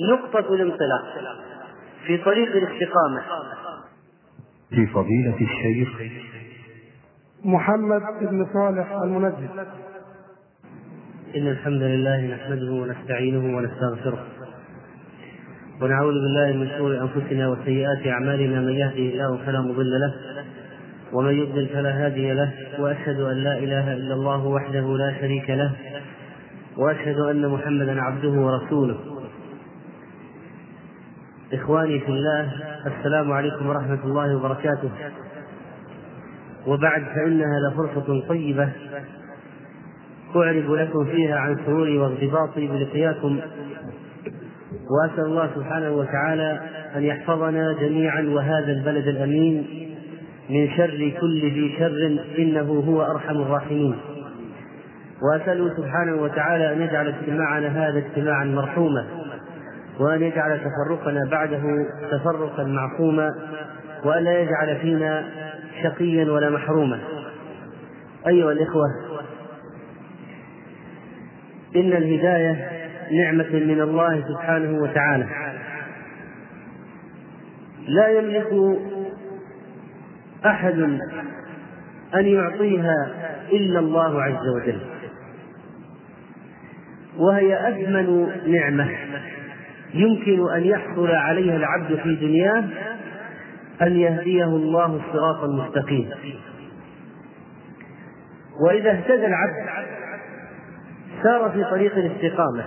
نقطة 0.00 0.54
الانطلاق 0.54 1.04
في 2.06 2.18
طريق 2.18 2.48
الاستقامة. 2.56 3.22
لفضيلة 4.72 5.36
الشيخ 5.40 5.88
محمد 7.44 8.02
بن 8.20 8.46
صالح 8.52 8.92
المنجد. 8.92 9.50
إن 11.36 11.46
الحمد 11.48 11.82
لله 11.82 12.26
نحمده 12.26 12.72
ونستعينه 12.72 13.56
ونستغفره. 13.56 14.26
ونعوذ 15.82 16.12
بالله 16.12 16.52
من 16.52 16.68
شرور 16.68 17.00
أنفسنا 17.00 17.48
وسيئات 17.48 18.06
أعمالنا. 18.06 18.60
من 18.60 18.72
يهده 18.72 18.94
الله 18.94 19.36
فلا 19.46 19.60
مضل 19.60 19.90
له 19.90 20.14
ومن 21.12 21.34
يضلل 21.34 21.68
فلا 21.68 22.06
هادي 22.06 22.32
له 22.32 22.52
وأشهد 22.78 23.20
أن 23.20 23.36
لا 23.36 23.58
إله 23.58 23.92
إلا 23.92 24.14
الله 24.14 24.46
وحده 24.46 24.96
لا 24.96 25.14
شريك 25.20 25.50
له 25.50 25.72
وأشهد 26.76 27.18
أن 27.18 27.48
محمدا 27.48 28.02
عبده 28.02 28.30
ورسوله. 28.30 29.19
إخواني 31.52 32.00
في 32.00 32.08
الله 32.08 32.52
السلام 32.86 33.32
عليكم 33.32 33.68
ورحمة 33.68 33.98
الله 34.04 34.36
وبركاته. 34.36 34.90
وبعد 36.66 37.02
فإنها 37.02 37.60
لفرصة 37.70 38.28
طيبة 38.28 38.68
أعرب 40.36 40.70
لكم 40.70 41.04
فيها 41.04 41.36
عن 41.36 41.56
سروري 41.66 41.98
وارتباطي 41.98 42.66
بلقياكم 42.66 43.40
وأسأل 44.90 45.24
الله 45.24 45.50
سبحانه 45.54 45.90
وتعالى 45.90 46.60
أن 46.96 47.02
يحفظنا 47.02 47.72
جميعا 47.80 48.22
وهذا 48.22 48.72
البلد 48.72 49.08
الأمين 49.08 49.66
من 50.50 50.68
شر 50.76 51.12
كل 51.20 51.40
ذي 51.40 51.76
شر 51.78 52.18
إنه 52.38 52.84
هو 52.88 53.02
أرحم 53.02 53.36
الراحمين. 53.36 53.96
وأسأله 55.22 55.76
سبحانه 55.76 56.22
وتعالى 56.22 56.72
أن 56.72 56.82
يجعل 56.82 57.06
اجتماعنا 57.08 57.68
هذا 57.68 57.98
اجتماعا 57.98 58.44
مرحوما. 58.44 59.06
وأن 60.00 60.22
يجعل 60.22 60.60
تفرقنا 60.60 61.20
بعده 61.30 61.62
تفرقا 62.10 62.64
معصوما 62.64 63.34
وأن 64.04 64.24
لا 64.24 64.40
يجعل 64.40 64.76
فينا 64.80 65.24
شقيا 65.82 66.30
ولا 66.30 66.50
محروما. 66.50 67.00
أيها 68.26 68.52
الإخوة 68.52 68.86
إن 71.76 71.92
الهداية 71.92 72.68
نعمة 73.10 73.50
من 73.52 73.80
الله 73.80 74.24
سبحانه 74.28 74.82
وتعالى. 74.82 75.26
لا 77.88 78.08
يملك 78.08 78.78
أحد 80.46 80.78
أن 82.14 82.26
يعطيها 82.26 83.08
إلا 83.52 83.78
الله 83.78 84.22
عز 84.22 84.48
وجل. 84.56 84.80
وهي 87.18 87.68
أثمن 87.68 88.28
نعمة. 88.46 88.88
يمكن 89.94 90.50
أن 90.54 90.64
يحصل 90.64 91.10
عليها 91.10 91.56
العبد 91.56 92.00
في 92.02 92.14
دنياه 92.16 92.64
أن 93.82 93.96
يهديه 93.96 94.44
الله 94.44 94.86
الصراط 94.86 95.44
المستقيم. 95.44 96.10
وإذا 98.66 98.90
اهتدى 98.90 99.26
العبد 99.26 99.68
سار 101.22 101.50
في 101.50 101.64
طريق 101.64 101.94
الاستقامة. 101.96 102.64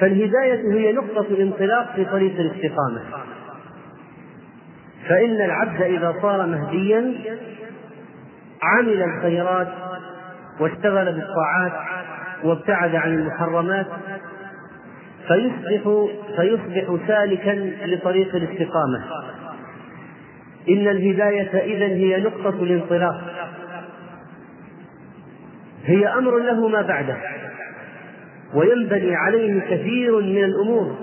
فالهداية 0.00 0.72
هي 0.72 0.92
نقطة 0.92 1.20
الانطلاق 1.20 1.94
في 1.96 2.04
طريق 2.04 2.40
الاستقامة. 2.40 3.02
فإن 5.08 5.40
العبد 5.44 5.82
إذا 5.82 6.14
صار 6.22 6.46
مهديا 6.46 7.14
عمل 8.62 9.02
الخيرات 9.02 9.68
واشتغل 10.60 11.12
بالطاعات 11.12 11.72
وابتعد 12.44 12.94
عن 12.94 13.14
المحرمات 13.14 13.86
فيصبح 15.28 16.08
فيصبح 16.36 17.06
سالكا 17.06 17.72
لطريق 17.86 18.34
الاستقامة. 18.34 19.04
إن 20.68 20.88
الهداية 20.88 21.58
إذا 21.58 21.86
هي 21.86 22.20
نقطة 22.20 22.62
الانطلاق. 22.62 23.20
هي 25.84 26.08
أمر 26.08 26.38
له 26.38 26.68
ما 26.68 26.82
بعده. 26.82 27.16
وينبني 28.54 29.14
عليه 29.16 29.60
كثير 29.60 30.20
من 30.20 30.44
الأمور. 30.44 30.96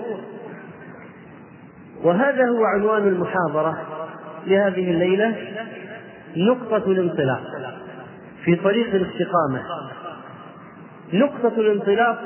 وهذا 2.02 2.48
هو 2.48 2.64
عنوان 2.64 3.08
المحاضرة 3.08 3.78
لهذه 4.46 4.90
الليلة 4.90 5.36
نقطة 6.36 6.90
الانطلاق 6.90 7.42
في 8.44 8.56
طريق 8.56 8.94
الاستقامة. 8.94 9.62
نقطة 11.12 11.52
الانطلاق 11.60 12.18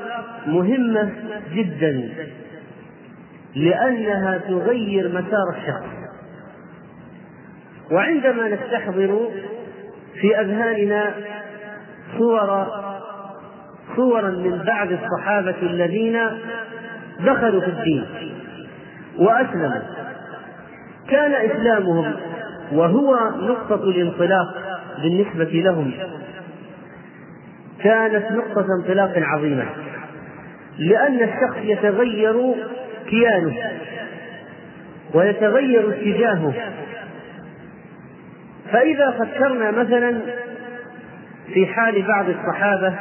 مهمة 0.46 1.12
جدا 1.54 2.08
لأنها 3.56 4.38
تغير 4.38 5.08
مسار 5.08 5.56
الشخص. 5.56 5.86
وعندما 7.90 8.48
نستحضر 8.48 9.30
في 10.20 10.40
أذهاننا 10.40 11.14
صور 12.18 12.66
صورا 13.96 14.30
من 14.30 14.62
بعض 14.66 14.88
الصحابة 14.92 15.56
الذين 15.62 16.18
دخلوا 17.20 17.60
في 17.60 17.66
الدين 17.66 18.06
وأسلموا 19.18 19.82
كان 21.08 21.32
إسلامهم 21.50 22.14
وهو 22.72 23.16
نقطة 23.40 23.84
الانطلاق 23.84 24.54
بالنسبة 25.02 25.44
لهم. 25.44 25.92
كانت 27.84 28.32
نقطة 28.32 28.66
انطلاق 28.80 29.12
عظيمة 29.16 29.64
لأن 30.78 31.22
الشخص 31.22 31.56
يتغير 31.62 32.54
كيانه 33.08 33.54
ويتغير 35.14 35.88
اتجاهه. 35.88 36.52
فإذا 38.72 39.10
فكرنا 39.10 39.70
مثلا 39.70 40.20
في 41.54 41.66
حال 41.66 42.02
بعض 42.02 42.24
الصحابة 42.28 42.94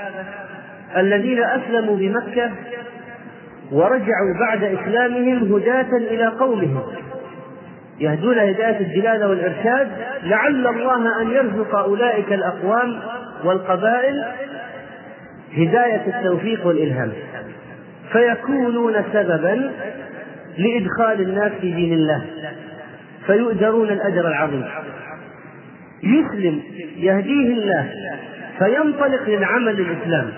الذين 0.97 1.43
أسلموا 1.43 1.97
بمكة 1.97 2.51
ورجعوا 3.71 4.33
بعد 4.39 4.63
إسلامهم 4.63 5.53
هداة 5.55 5.97
إلى 5.97 6.27
قومهم 6.27 6.81
يهدون 7.99 8.39
هداية 8.39 8.79
الدلالة 8.79 9.29
والإرشاد 9.29 9.91
لعل 10.23 10.67
الله 10.67 11.21
أن 11.21 11.31
يرزق 11.31 11.75
أولئك 11.75 12.33
الأقوام 12.33 12.99
والقبائل 13.43 14.25
هداية 15.57 16.01
التوفيق 16.07 16.67
والإلهام. 16.67 17.11
فيكونون 18.11 18.93
سببا 19.13 19.71
لإدخال 20.57 21.21
الناس 21.21 21.51
في 21.51 21.71
دين 21.71 21.93
الله. 21.93 22.25
فيؤجرون 23.25 23.89
الأجر 23.89 24.27
العظيم. 24.27 24.65
يسلم 26.03 26.61
يهديه 26.97 27.53
الله. 27.53 27.91
فينطلق 28.59 29.29
للعمل 29.29 29.79
الإسلام. 29.79 30.31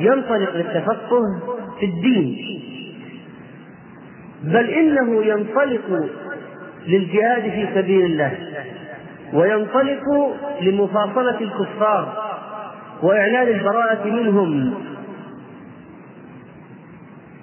ينطلق 0.00 0.56
للتفقه 0.56 1.22
في 1.80 1.86
الدين. 1.86 2.36
بل 4.42 4.70
إنه 4.70 5.24
ينطلق 5.24 6.10
للجهاد 6.86 7.42
في 7.42 7.66
سبيل 7.74 8.04
الله. 8.04 8.32
وينطلق 9.32 10.34
لمفاصلة 10.60 11.40
الكفار. 11.40 12.33
وإعلان 13.04 13.48
البراءة 13.48 14.04
منهم. 14.04 14.74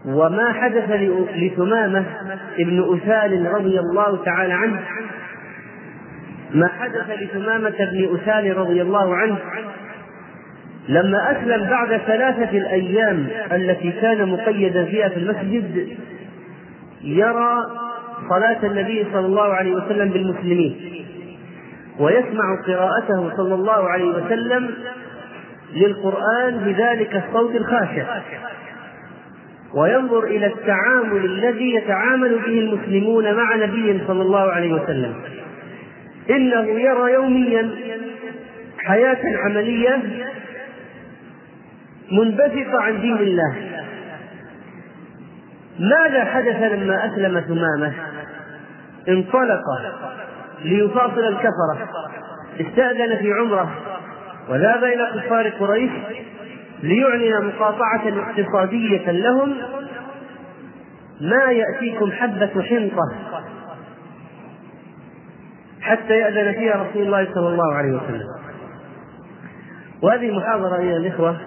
وما 0.05 0.53
حدث 0.53 0.91
لثمامة 1.35 2.05
ابن 2.59 2.97
أسال 2.97 3.51
رضي 3.53 3.79
الله 3.79 4.23
تعالى 4.25 4.53
عنه. 4.53 4.79
ما 6.53 6.67
حدث 6.67 7.09
لثمامة 7.21 7.75
بن 7.91 8.17
أسال 8.17 8.57
رضي 8.57 8.81
الله 8.81 9.16
عنه. 9.16 9.38
لما 10.89 11.31
أسلم 11.31 11.69
بعد 11.69 11.97
ثلاثة 11.97 12.57
الأيام 12.57 13.27
التي 13.51 13.91
كان 13.91 14.29
مقيدا 14.29 14.86
فيها 14.86 15.09
في 15.09 15.18
المسجد 15.18 15.97
يرى 17.03 17.65
صلاة 18.30 18.57
النبي 18.63 19.06
صلى 19.13 19.25
الله 19.25 19.53
عليه 19.53 19.75
وسلم 19.75 20.09
بالمسلمين 20.09 20.75
ويسمع 22.00 22.62
قراءته 22.68 23.38
صلى 23.38 23.56
الله 23.56 23.89
عليه 23.89 24.12
وسلم 24.12 24.71
للقرآن 25.73 26.57
بذلك 26.57 27.15
الصوت 27.15 27.56
الخاشع. 27.56 28.21
وينظر 29.73 30.23
إلى 30.23 30.45
التعامل 30.45 31.25
الذي 31.25 31.75
يتعامل 31.75 32.39
به 32.39 32.59
المسلمون 32.59 33.33
مع 33.33 33.56
نبي 33.56 34.01
صلى 34.07 34.21
الله 34.21 34.51
عليه 34.51 34.73
وسلم. 34.73 35.15
إنه 36.29 36.62
يرى 36.62 37.13
يوميا 37.13 37.69
حياة 38.77 39.38
عملية 39.38 40.00
منبثقة 42.12 42.81
عن 42.81 43.01
دين 43.01 43.17
الله. 43.17 43.56
ماذا 45.79 46.25
حدث 46.25 46.62
لما 46.62 47.06
أسلم 47.06 47.39
ثمامة؟ 47.39 47.94
انطلق 49.09 49.63
ليفاصل 50.63 51.27
الكفرة. 51.27 51.89
استأذن 52.62 53.17
في 53.17 53.33
عمرة. 53.33 53.71
وذهب 54.49 54.83
إلى 54.83 55.21
كفار 55.21 55.49
قريش 55.49 55.91
ليعلن 56.83 57.45
مقاطعة 57.45 58.03
اقتصادية 58.05 59.11
لهم 59.11 59.57
ما 61.21 61.43
يأتيكم 61.51 62.11
حبة 62.11 62.61
حنطة 62.61 63.11
حتى 65.81 66.13
يأذن 66.13 66.53
فيها 66.53 66.83
رسول 66.83 67.01
الله 67.01 67.27
صلى 67.33 67.47
الله 67.47 67.73
عليه 67.75 67.91
وسلم. 67.91 68.27
وهذه 70.01 70.29
المحاضرة 70.29 70.79
أيها 70.79 70.97
الإخوة 70.97 71.38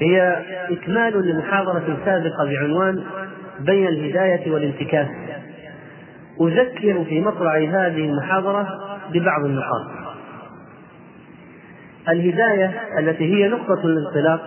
هي 0.00 0.42
إكمال 0.70 1.26
لمحاضرة 1.28 1.98
سابقة 2.04 2.44
بعنوان 2.44 3.04
بين 3.60 3.86
الهداية 3.86 4.52
والانتكاس. 4.52 5.08
أذكر 6.40 7.04
في 7.04 7.20
مطلع 7.20 7.56
هذه 7.56 8.04
المحاضرة 8.04 8.68
ببعض 9.12 9.44
النقاط. 9.44 10.09
الهداية 12.08 12.80
التي 12.98 13.34
هي 13.34 13.48
نقطة 13.48 13.84
الانطلاق 13.84 14.40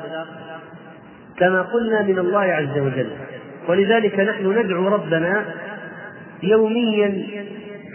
كما 1.38 1.62
قلنا 1.62 2.02
من 2.02 2.20
الله 2.20 2.42
عز 2.42 2.78
وجل. 2.78 3.10
ولذلك 3.70 4.20
نحن 4.20 4.60
ندعو 4.60 4.88
ربنا 4.88 5.46
يوميا 6.44 7.24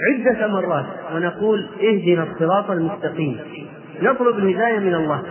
عدة 0.09 0.47
مرات 0.47 0.87
ونقول 1.15 1.69
اهدنا 1.83 2.23
الصراط 2.23 2.71
المستقيم. 2.71 3.41
نطلب 4.03 4.39
الهداية 4.39 4.79
من 4.79 4.95
الله. 4.95 5.23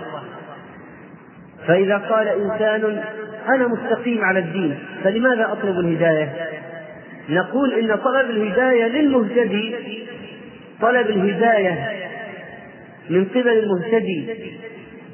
فإذا 1.68 1.97
قال 1.97 2.27
إنسان 2.27 3.03
أنا 3.50 3.68
مستقيم 3.68 4.25
على 4.25 4.39
الدين 4.39 4.80
فلماذا 5.03 5.51
أطلب 5.51 5.80
الهداية؟ 5.80 6.33
نقول 7.30 7.73
إن 7.73 7.95
طلب 7.95 8.30
الهداية 8.30 8.88
للمهتدي. 8.88 9.75
طلب 10.81 11.09
الهداية 11.09 11.96
من 13.09 13.25
قبل 13.25 13.50
المهتدي 13.50 14.30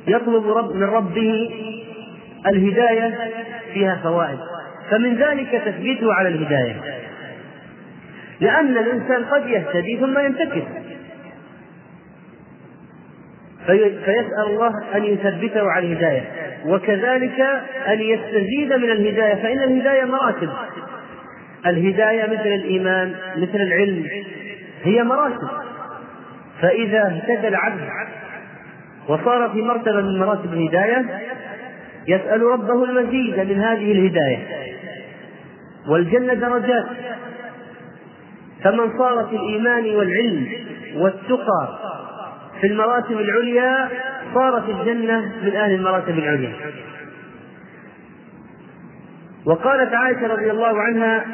يطلب 0.07 0.47
رب 0.47 0.75
من 0.75 0.83
ربه 0.83 1.49
الهداية 2.47 3.31
فيها 3.73 3.99
فوائد. 4.03 4.39
فمن 4.89 5.15
ذلك 5.15 5.61
تثبيته 5.65 6.13
على 6.13 6.29
الهداية. 6.29 6.75
لأن 8.39 8.77
الإنسان 8.77 9.25
قد 9.25 9.47
يهتدي 9.47 9.97
ثم 9.97 10.19
ينتكس 10.19 10.63
فيسأل 14.05 14.45
الله 14.47 14.73
أن 14.95 15.03
يثبته 15.03 15.71
على 15.71 15.87
الهداية. 15.87 16.23
وكذلك 16.65 17.39
أن 17.87 18.01
يستزيد 18.01 18.73
من 18.73 18.91
الهداية. 18.91 19.35
فإن 19.35 19.59
الهداية 19.59 20.05
مراتب. 20.05 20.49
الهداية 21.65 22.23
مثل 22.23 22.47
الإيمان 22.47 23.15
مثل 23.37 23.57
العلم 23.57 24.07
هي 24.83 25.03
مراتب. 25.03 25.62
فإذا 26.63 27.01
اهتدى 27.07 27.47
العبد 27.47 27.89
وصار 29.07 29.49
في 29.49 29.61
مرتبة 29.61 30.01
من 30.01 30.19
مراتب 30.19 30.53
الهداية 30.53 31.05
يسأل 32.07 32.41
ربه 32.41 32.83
المزيد 32.83 33.39
من 33.39 33.59
هذه 33.59 33.91
الهداية. 33.91 34.47
والجنة 35.87 36.33
درجات. 36.33 36.85
فمن 38.63 38.97
صار 38.97 39.27
في 39.29 39.35
الإيمان 39.35 39.95
والعلم 39.95 40.47
والتقى 40.95 41.79
في 42.61 42.67
المراتب 42.67 43.19
العليا 43.19 43.89
صار 44.33 44.61
في 44.61 44.71
الجنة 44.71 45.31
من 45.43 45.55
أهل 45.55 45.73
المراتب 45.73 46.17
العليا. 46.17 46.53
وقالت 49.45 49.93
عائشة 49.93 50.27
رضي 50.27 50.51
الله 50.51 50.81
عنها 50.81 51.25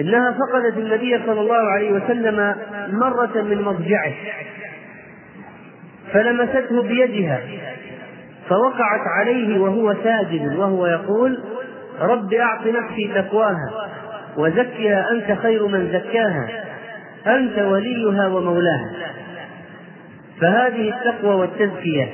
إنها 0.00 0.32
فقدت 0.32 0.76
النبي 0.78 1.18
صلى 1.26 1.40
الله 1.40 1.70
عليه 1.70 1.92
وسلم 1.92 2.56
مرة 2.92 3.42
من 3.42 3.62
مضجعه 3.62 4.12
فلمسته 6.12 6.82
بيدها 6.82 7.40
فوقعت 8.48 9.00
عليه 9.18 9.58
وهو 9.60 9.94
ساجد 10.04 10.56
وهو 10.56 10.86
يقول 10.86 11.38
رب 12.00 12.34
أعط 12.34 12.66
نفسي 12.66 13.12
تقواها 13.14 13.90
وزكها 14.36 15.10
أنت 15.10 15.38
خير 15.42 15.66
من 15.66 15.88
زكاها 15.92 16.48
أنت 17.26 17.58
وليها 17.58 18.28
ومولاها. 18.28 18.92
فهذه 20.40 20.94
التقوى 20.94 21.34
والتزكية 21.34 22.08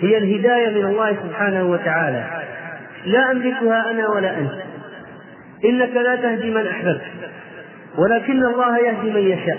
هي 0.00 0.18
الهداية 0.18 0.68
من 0.68 0.84
الله 0.86 1.16
سبحانه 1.28 1.64
وتعالى. 1.64 2.24
لا 3.06 3.30
أملكها 3.30 3.90
أنا 3.90 4.08
ولا 4.08 4.38
أنت. 4.38 4.63
إنك 5.64 5.96
لا 5.96 6.16
تهدي 6.16 6.50
من 6.50 6.66
أحببت. 6.66 7.02
ولكن 7.98 8.44
الله 8.46 8.78
يهدي 8.78 9.10
من 9.10 9.20
يشاء. 9.20 9.58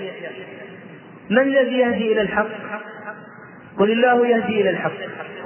من 1.29 1.39
الذي 1.39 1.77
يهدي 1.77 2.11
إلى 2.11 2.21
الحق؟ 2.21 2.47
قل 3.77 3.91
الله 3.91 4.27
يهدي 4.27 4.61
إلى 4.61 4.69
الحق. 4.69 4.91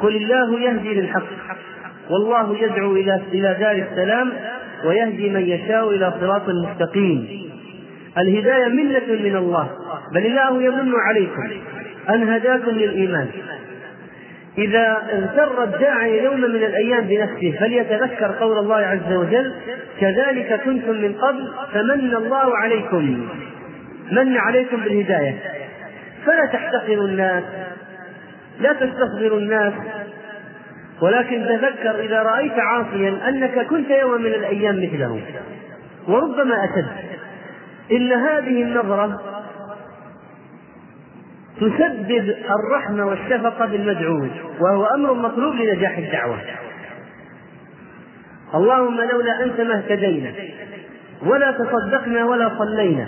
قل 0.02 0.16
الله 0.16 0.60
يهدي 0.60 0.94
للحق. 0.94 1.24
والله 2.10 2.58
يدعو 2.58 2.96
إلى 2.96 3.22
إلى 3.34 3.58
دار 3.60 3.88
السلام 3.92 4.34
ويهدي 4.86 5.30
من 5.30 5.50
يشاء 5.50 5.90
إلى 5.90 6.14
صراط 6.20 6.50
مستقيم. 6.50 7.50
الهداية 8.18 8.68
منة 8.68 9.08
من 9.10 9.36
الله. 9.36 9.70
بل 10.14 10.26
الله 10.26 10.64
يمن 10.64 10.94
عليكم. 10.96 11.44
أن 12.10 12.30
هداكم 12.30 12.72
للإيمان. 12.72 13.28
إذا 14.58 14.98
اغتر 15.14 15.64
الداعي 15.64 16.24
يوما 16.24 16.48
من 16.48 16.64
الأيام 16.64 17.08
بنفسه 17.08 17.58
فليتذكر 17.60 18.32
قول 18.40 18.58
الله 18.58 18.76
عز 18.76 19.14
وجل 19.14 19.54
كذلك 20.00 20.62
كنتم 20.66 20.92
من 20.92 21.14
قبل 21.14 21.52
فمن 21.74 22.16
الله 22.16 22.58
عليكم. 22.58 23.28
من 24.12 24.38
عليكم 24.38 24.78
بالهداية. 24.78 25.38
فلا 26.26 26.46
تحتقروا 26.46 27.08
الناس. 27.08 27.44
لا 28.60 28.74
تستصغروا 28.74 29.40
الناس. 29.40 29.74
ولكن 31.02 31.46
تذكر 31.46 32.00
إذا 32.00 32.22
رأيت 32.22 32.60
عاصيا 32.60 33.30
أنك 33.30 33.68
كنت 33.68 33.90
يوما 33.90 34.18
من 34.18 34.34
الأيام 34.34 34.76
مثله 34.84 35.22
وربما 36.08 36.56
أشد. 36.56 36.88
إن 37.92 38.12
هذه 38.12 38.64
النظرة 38.64 39.39
تسبب 41.60 42.36
الرحمة 42.60 43.06
والشفقة 43.06 43.66
بالمدعو 43.66 44.28
وهو 44.60 44.86
أمر 44.86 45.14
مطلوب 45.14 45.56
لنجاح 45.56 45.98
الدعوة. 45.98 46.38
اللهم 48.56 49.02
لولا 49.02 49.44
أنت 49.44 49.62
ما 49.62 49.78
اهتدينا 49.78 50.32
ولا 51.26 51.52
تصدقنا 51.52 52.26
ولا 52.26 52.52
صلينا. 52.58 53.08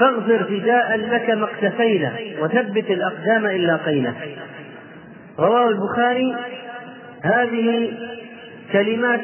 فاغفر 0.00 0.44
فداء 0.44 0.96
لك 0.96 1.30
ما 1.30 1.44
اقتفينا 1.44 2.12
وثبت 2.40 2.90
الأقدام 2.90 3.46
إن 3.46 3.60
لاقينا 3.60 4.14
رواه 5.38 5.68
البخاري 5.68 6.36
هذه 7.24 7.92
كلمات 8.72 9.20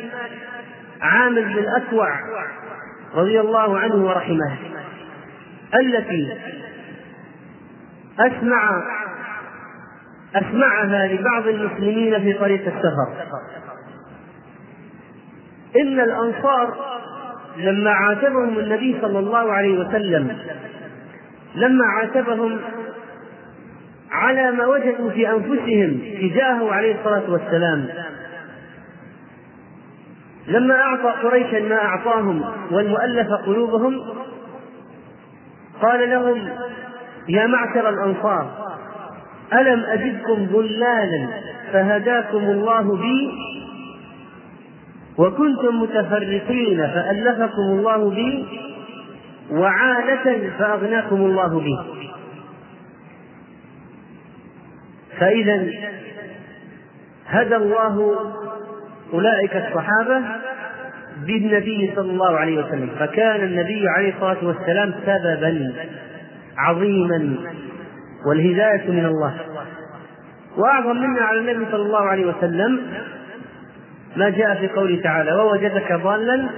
عامر 1.00 1.40
بن 1.40 1.58
الأكوع 1.58 2.08
رضي 3.14 3.40
الله 3.40 3.78
عنه 3.78 3.94
ورحمه 3.94 4.56
التي 5.80 6.32
أسمع 8.20 8.82
أسمعها 10.34 11.06
لبعض 11.06 11.46
المسلمين 11.46 12.20
في 12.20 12.32
طريق 12.32 12.60
السفر. 12.60 13.38
إن 15.76 16.00
الأنصار 16.00 16.74
لما 17.56 17.90
عاتبهم 17.90 18.58
النبي 18.58 18.98
صلى 19.00 19.18
الله 19.18 19.52
عليه 19.52 19.78
وسلم 19.78 20.38
لما 21.54 21.84
عاتبهم 21.84 22.60
على 24.10 24.50
ما 24.52 24.66
وجدوا 24.66 25.10
في 25.10 25.30
أنفسهم 25.30 26.00
تجاهه 26.28 26.72
عليه 26.72 26.98
الصلاة 26.98 27.30
والسلام 27.30 27.88
لما 30.48 30.74
أعطى 30.74 31.28
قريشا 31.28 31.68
ما 31.68 31.76
أعطاهم 31.76 32.44
والمؤلف 32.70 33.28
قلوبهم 33.46 34.00
قال 35.82 36.10
لهم 36.10 36.48
يا 37.28 37.46
معشر 37.46 37.88
الأنصار 37.88 38.50
ألم 39.52 39.84
أجدكم 39.84 40.46
ضلالا 40.52 41.28
فهداكم 41.72 42.38
الله 42.38 42.96
بي؟ 42.96 43.30
وكنتم 45.18 45.80
متفرقين 45.82 46.78
فألفكم 46.78 47.62
الله 47.62 48.10
بي؟ 48.10 48.46
وعالة 49.50 50.50
فأغناكم 50.58 51.16
الله 51.16 51.60
بي. 51.60 51.78
فإذا 55.18 55.66
هدى 57.26 57.56
الله 57.56 58.16
أولئك 59.14 59.56
الصحابة 59.56 60.22
بالنبي 61.26 61.92
صلى 61.96 62.10
الله 62.10 62.36
عليه 62.36 62.64
وسلم 62.64 62.90
فكان 62.98 63.40
النبي 63.44 63.88
عليه 63.88 64.14
الصلاة 64.14 64.36
والسلام 64.46 64.94
سببا 65.06 65.72
عظيما 66.58 67.36
والهداية 68.26 68.90
من 68.90 69.04
الله. 69.06 69.34
وأعظم 70.56 70.96
منا 70.96 71.20
على 71.20 71.40
النبي 71.40 71.70
صلى 71.70 71.82
الله 71.82 72.04
عليه 72.04 72.26
وسلم 72.26 72.80
ما 74.16 74.30
جاء 74.30 74.54
في 74.54 74.68
قوله 74.68 75.02
تعالى 75.02 75.32
ووجدك 75.32 75.92
ضالا 75.92 76.48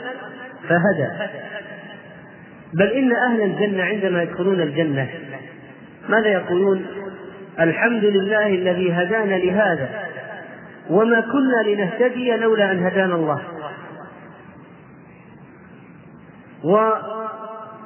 فهدى. 0.69 1.09
بل 2.75 2.87
إن 2.87 3.13
أهل 3.13 3.41
الجنة 3.43 3.83
عندما 3.83 4.23
يدخلون 4.23 4.61
الجنة 4.61 5.09
ماذا 6.09 6.29
يقولون؟ 6.29 6.87
الحمد 7.61 8.05
لله 8.05 8.47
الذي 8.47 8.93
هدانا 8.93 9.35
لهذا 9.35 9.89
وما 10.91 11.21
كنا 11.21 11.63
لنهتدي 11.71 12.37
لولا 12.37 12.73
أن 12.73 12.87
هدانا 12.87 13.15
الله. 13.15 13.41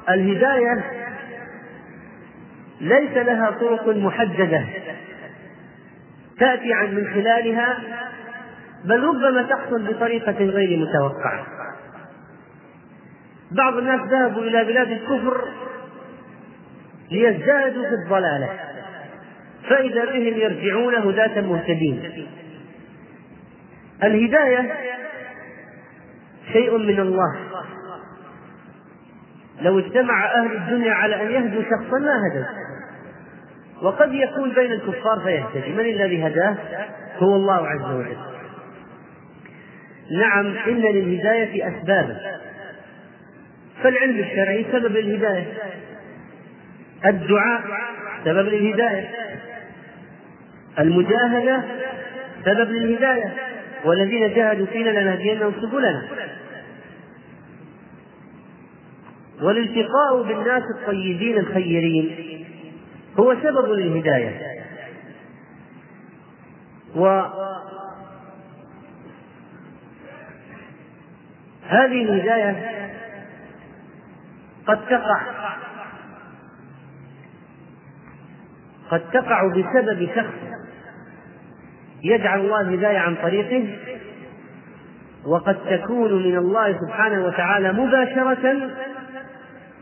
والهداية 0.09 0.83
ليس 2.81 3.17
لها 3.17 3.51
طرق 3.51 3.87
محددة. 3.87 4.65
تأتي 6.39 6.73
عن 6.73 6.95
من 6.95 7.13
خلالها 7.13 7.77
بل 8.85 9.03
ربما 9.03 9.41
تحصل 9.41 9.87
بطريقة 9.87 10.45
غير 10.45 10.79
متوقعة. 10.79 11.45
بعض 13.51 13.77
الناس 13.77 14.01
ذهبوا 14.01 14.41
إلى 14.41 14.65
بلاد 14.65 14.91
الكفر 14.91 15.47
ليزدادوا 17.11 17.83
في 17.83 17.95
الضلالة 18.03 18.49
فإذا 19.69 20.05
بهم 20.05 20.37
يرجعون 20.37 20.95
هداة 20.95 21.41
مهتدين. 21.41 22.27
الهداية 24.03 24.73
شيء 26.53 26.77
من 26.77 26.99
الله. 26.99 27.35
لو 29.61 29.79
اجتمع 29.79 30.25
أهل 30.25 30.55
الدنيا 30.55 30.93
على 30.93 31.21
أن 31.21 31.31
يهدوا 31.31 31.61
شخصا 31.61 31.99
ما 31.99 32.11
هدوا. 32.27 32.64
وقد 33.85 34.13
يكون 34.13 34.49
بين 34.53 34.71
الكفار 34.71 35.19
فيهتدي. 35.23 35.71
من 35.71 35.79
الذي 35.79 36.27
هداه؟ 36.27 36.55
هو 37.19 37.35
الله 37.35 37.67
عز 37.67 37.95
وجل. 37.95 38.17
نعم 40.11 40.45
إن 40.67 40.81
للهداية 40.81 41.67
أسبابا. 41.67 42.17
فالعلم 43.83 44.19
الشرعي 44.19 44.65
سبب 44.71 44.91
للهداية 44.91 45.45
الدعاء 47.05 47.61
سبب 48.25 48.47
للهداية 48.47 49.09
المجاهدة 50.79 51.63
سبب 52.45 52.71
للهداية 52.71 53.33
والذين 53.85 54.33
جاهدوا 54.33 54.65
فينا 54.65 54.89
لنهدينهم 54.89 55.53
سبلنا. 55.61 56.01
والالتقاء 59.41 60.23
بالناس 60.27 60.63
الطيبين 60.79 61.37
الخيرين. 61.37 62.34
هو 63.19 63.35
سبب 63.43 63.71
للهداية. 63.71 64.41
و 66.95 67.05
هذه 71.67 72.01
الهداية 72.03 72.71
قد 74.67 74.87
تقع. 74.87 75.21
قد 78.91 79.09
تقع 79.13 79.47
بسبب 79.47 80.09
شخص 80.15 80.55
يجعل 82.03 82.39
الله 82.39 82.61
الهداية 82.61 82.97
عن 82.97 83.15
طريقه 83.15 83.77
وقد 85.25 85.57
تكون 85.69 86.13
من 86.13 86.37
الله 86.37 86.79
سبحانه 86.87 87.25
وتعالى 87.25 87.71
مباشرة 87.71 88.69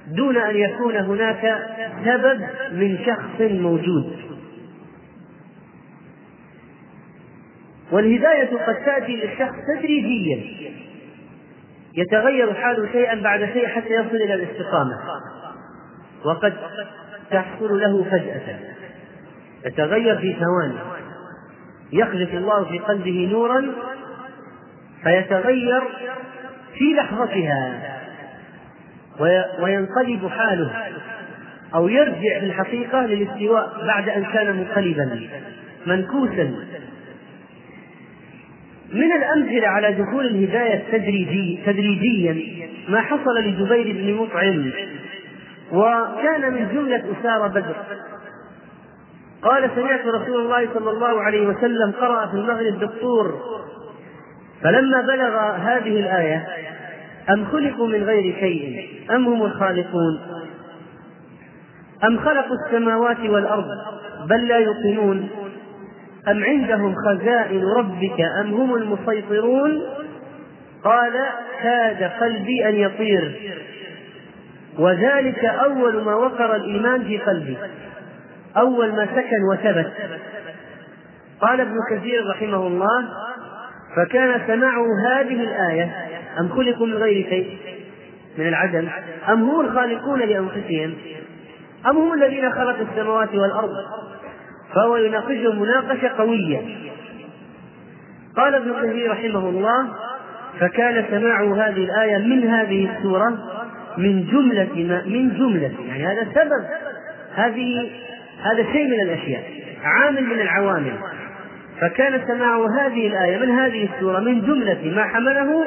دون 0.07 0.37
أن 0.37 0.55
يكون 0.55 0.95
هناك 0.95 1.57
سبب 2.05 2.41
من 2.71 2.97
شخص 3.05 3.41
موجود. 3.41 4.17
والهداية 7.91 8.57
قد 8.67 8.75
تأتي 8.85 9.15
للشخص 9.15 9.55
تدريجيا. 9.77 10.63
يتغير 11.97 12.53
حاله 12.53 12.91
شيئا 12.91 13.21
بعد 13.21 13.39
شيء 13.53 13.67
حتى 13.67 13.93
يصل 13.93 14.15
إلى 14.15 14.33
الاستقامة. 14.33 14.99
وقد 16.25 16.53
تحصل 17.31 17.79
له 17.79 18.03
فجأة. 18.03 18.59
يتغير 19.65 20.17
في 20.17 20.33
ثواني. 20.33 20.79
يقذف 21.91 22.33
الله 22.33 22.65
في 22.65 22.79
قلبه 22.79 23.29
نورا. 23.31 23.65
فيتغير 25.03 25.81
في 26.77 26.93
لحظتها. 26.93 27.92
وينقلب 29.59 30.27
حاله 30.27 30.71
أو 31.75 31.87
يرجع 31.87 32.39
في 32.39 32.45
الحقيقة 32.45 33.05
للاستواء 33.05 33.85
بعد 33.87 34.09
أن 34.09 34.25
كان 34.25 34.55
منقلبا 34.55 35.19
منكوسا. 35.85 36.53
من 38.93 39.11
الأمثلة 39.11 39.67
على 39.67 39.91
دخول 39.91 40.25
الهداية 40.25 40.73
التدريجي 40.75 41.59
تدريجيا 41.65 42.63
ما 42.89 43.01
حصل 43.01 43.39
لجبير 43.39 43.95
بن 43.95 44.13
مطعم 44.13 44.71
وكان 45.71 46.53
من 46.53 46.67
جملة 46.73 47.03
أسار 47.19 47.47
بدر. 47.47 47.75
قال 49.41 49.69
سمعت 49.75 50.05
رسول 50.05 50.41
الله 50.41 50.69
صلى 50.73 50.89
الله 50.89 51.21
عليه 51.21 51.47
وسلم 51.47 51.91
قرأ 51.91 52.27
في 52.27 52.33
المغرب 52.33 52.79
بالطور 52.79 53.41
فلما 54.63 55.01
بلغ 55.01 55.55
هذه 55.55 55.99
الآية 55.99 56.47
أم 57.29 57.45
خلقوا 57.45 57.87
من 57.87 58.03
غير 58.03 58.35
شيء؟ 58.39 58.89
أم 59.15 59.27
هم 59.27 59.43
الخالقون؟ 59.43 60.19
أم 62.03 62.19
خلقوا 62.19 62.55
السماوات 62.65 63.19
والأرض 63.19 63.67
بل 64.29 64.47
لا 64.47 64.57
يوقنون؟ 64.57 65.29
أم 66.27 66.43
عندهم 66.43 66.95
خزائن 66.95 67.63
ربك 67.65 68.21
أم 68.41 68.53
هم 68.53 68.75
المسيطرون؟ 68.75 69.81
قال 70.83 71.13
كاد 71.61 72.03
قلبي 72.03 72.69
أن 72.69 72.75
يطير. 72.75 73.53
وذلك 74.79 75.45
أول 75.45 76.03
ما 76.03 76.15
وقر 76.15 76.55
الإيمان 76.55 77.03
في 77.03 77.17
قلبي. 77.17 77.57
أول 78.57 78.91
ما 78.91 79.05
سكن 79.05 79.43
وثبت. 79.51 79.91
قال 81.41 81.61
ابن 81.61 81.75
كثير 81.91 82.29
رحمه 82.29 82.67
الله 82.67 83.07
فكان 83.95 84.41
سماعه 84.47 84.85
هذه 85.09 85.43
الآية. 85.43 86.12
أم 86.39 86.49
خلقوا 86.49 86.87
من 86.87 86.93
غير 86.93 87.29
شيء؟ 87.29 87.57
من 88.37 88.47
العدم. 88.47 88.87
أم 89.29 89.43
هم 89.43 89.61
الخالقون 89.61 90.19
لأنفسهم؟ 90.19 90.93
أم 91.87 91.97
هم 91.97 92.13
الذين 92.13 92.51
خلقوا 92.51 92.85
السماوات 92.91 93.35
والأرض؟ 93.35 93.71
فهو 94.75 94.97
يناقشهم 94.97 95.61
مناقشة 95.61 96.07
قوية. 96.07 96.61
قال 98.37 98.55
ابن 98.55 98.73
كثير 98.73 99.11
رحمه 99.11 99.49
الله 99.49 99.87
فكان 100.59 101.05
سماعه 101.09 101.67
هذه 101.67 101.85
الآية 101.85 102.17
من 102.17 102.47
هذه 102.47 102.89
السورة 102.97 103.37
من 103.97 104.25
جملة 104.25 104.69
ما 104.75 105.03
من 105.05 105.37
جملة. 105.37 105.71
يعني 105.87 106.05
هذا 106.05 106.27
سبب. 106.35 106.65
هذه 107.35 107.89
هذا 108.41 108.63
شيء 108.73 108.87
من 108.87 109.01
الأشياء. 109.01 109.43
عامل 109.83 110.23
من 110.23 110.41
العوامل. 110.41 110.93
فكان 111.81 112.21
سماع 112.27 112.65
هذه 112.79 113.07
الآية 113.07 113.37
من 113.37 113.49
هذه 113.49 113.89
السورة 113.93 114.19
من 114.19 114.41
جملة 114.41 114.93
ما 114.95 115.03
حمله 115.03 115.65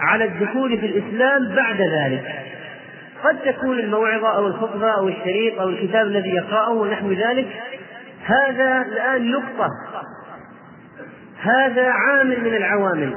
على 0.00 0.24
الدخول 0.24 0.78
في 0.78 0.86
الإسلام 0.86 1.54
بعد 1.56 1.80
ذلك. 1.80 2.34
قد 3.24 3.38
تكون 3.38 3.78
الموعظة 3.78 4.36
أو 4.36 4.46
الخطبة 4.46 4.90
أو 4.90 5.08
الشريط 5.08 5.60
أو 5.60 5.68
الكتاب 5.68 6.06
الذي 6.06 6.30
يقرأه 6.30 6.70
ونحو 6.70 7.12
ذلك. 7.12 7.46
هذا 8.24 8.82
الآن 8.92 9.30
نقطة. 9.30 9.68
هذا 11.40 11.90
عامل 11.90 12.40
من 12.40 12.54
العوامل. 12.56 13.16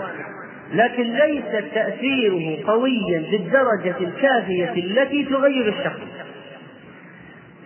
لكن 0.73 1.03
ليس 1.03 1.73
تأثيره 1.73 2.67
قويا 2.67 3.23
بالدرجة 3.31 3.95
الكافية 3.99 4.73
التي 4.73 5.25
تغير 5.25 5.67
الشخص. 5.67 5.99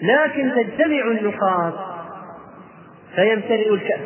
لكن 0.02 0.52
تجتمع 0.56 1.02
النقاط. 1.08 1.74
فيمتلئ 3.16 3.74
الكأس. 3.74 4.00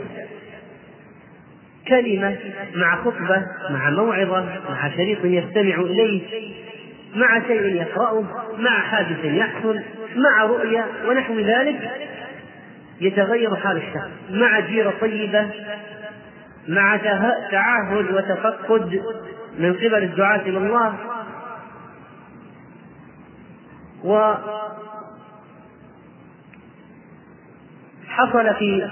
كلمة 1.90 2.38
مع 2.76 2.96
خطبة 2.96 3.46
مع 3.70 3.90
موعظة 3.90 4.46
مع 4.70 4.90
شريط 4.90 5.26
يستمع 5.26 5.76
إليه 5.76 6.22
مع 7.16 7.40
شيء 7.48 7.62
يقرأه 7.62 8.24
مع 8.58 8.80
حادث 8.80 9.26
يحصل 9.26 9.80
مع 10.16 10.44
رؤيا 10.44 10.86
ونحو 11.08 11.40
ذلك 11.40 11.92
يتغير 13.02 13.56
حال 13.56 13.78
الشخص. 13.78 14.10
مع 14.30 14.60
جيرة 14.60 14.94
طيبة 15.02 15.50
مع 16.68 16.98
تعهد 17.52 18.12
وتفقد 18.12 19.02
من 19.60 19.74
قبل 19.74 20.04
الدعاة 20.04 20.42
إلى 20.42 20.58
الله. 20.58 20.96
و 24.04 24.34
حصل 28.08 28.56
في 28.56 28.90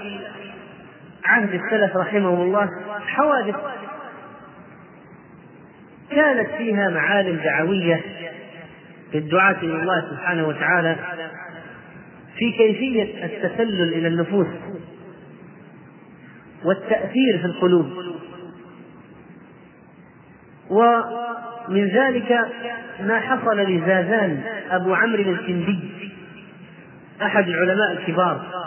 عهد 1.26 1.54
السلف 1.54 1.96
رحمهم 1.96 2.40
الله 2.40 2.70
حوادث 3.06 3.56
كانت 6.10 6.50
فيها 6.50 6.90
معالم 6.90 7.40
دعوية 7.44 8.00
للدعاة 9.14 9.56
إلى 9.62 9.74
الله 9.74 10.10
سبحانه 10.10 10.48
وتعالى 10.48 10.96
في 12.38 12.52
كيفية 12.52 13.24
التسلل 13.24 13.94
إلى 13.94 14.08
النفوس 14.08 14.46
والتأثير 16.64 17.38
في 17.40 17.44
القلوب. 17.44 17.86
ومن 20.70 21.88
ذلك 21.88 22.38
ما 23.00 23.20
حصل 23.20 23.60
لزازان 23.60 24.42
أبو 24.70 24.94
عمرو 24.94 25.32
الكندي 25.32 25.90
أحد 27.22 27.48
العلماء 27.48 27.92
الكبار. 27.92 28.66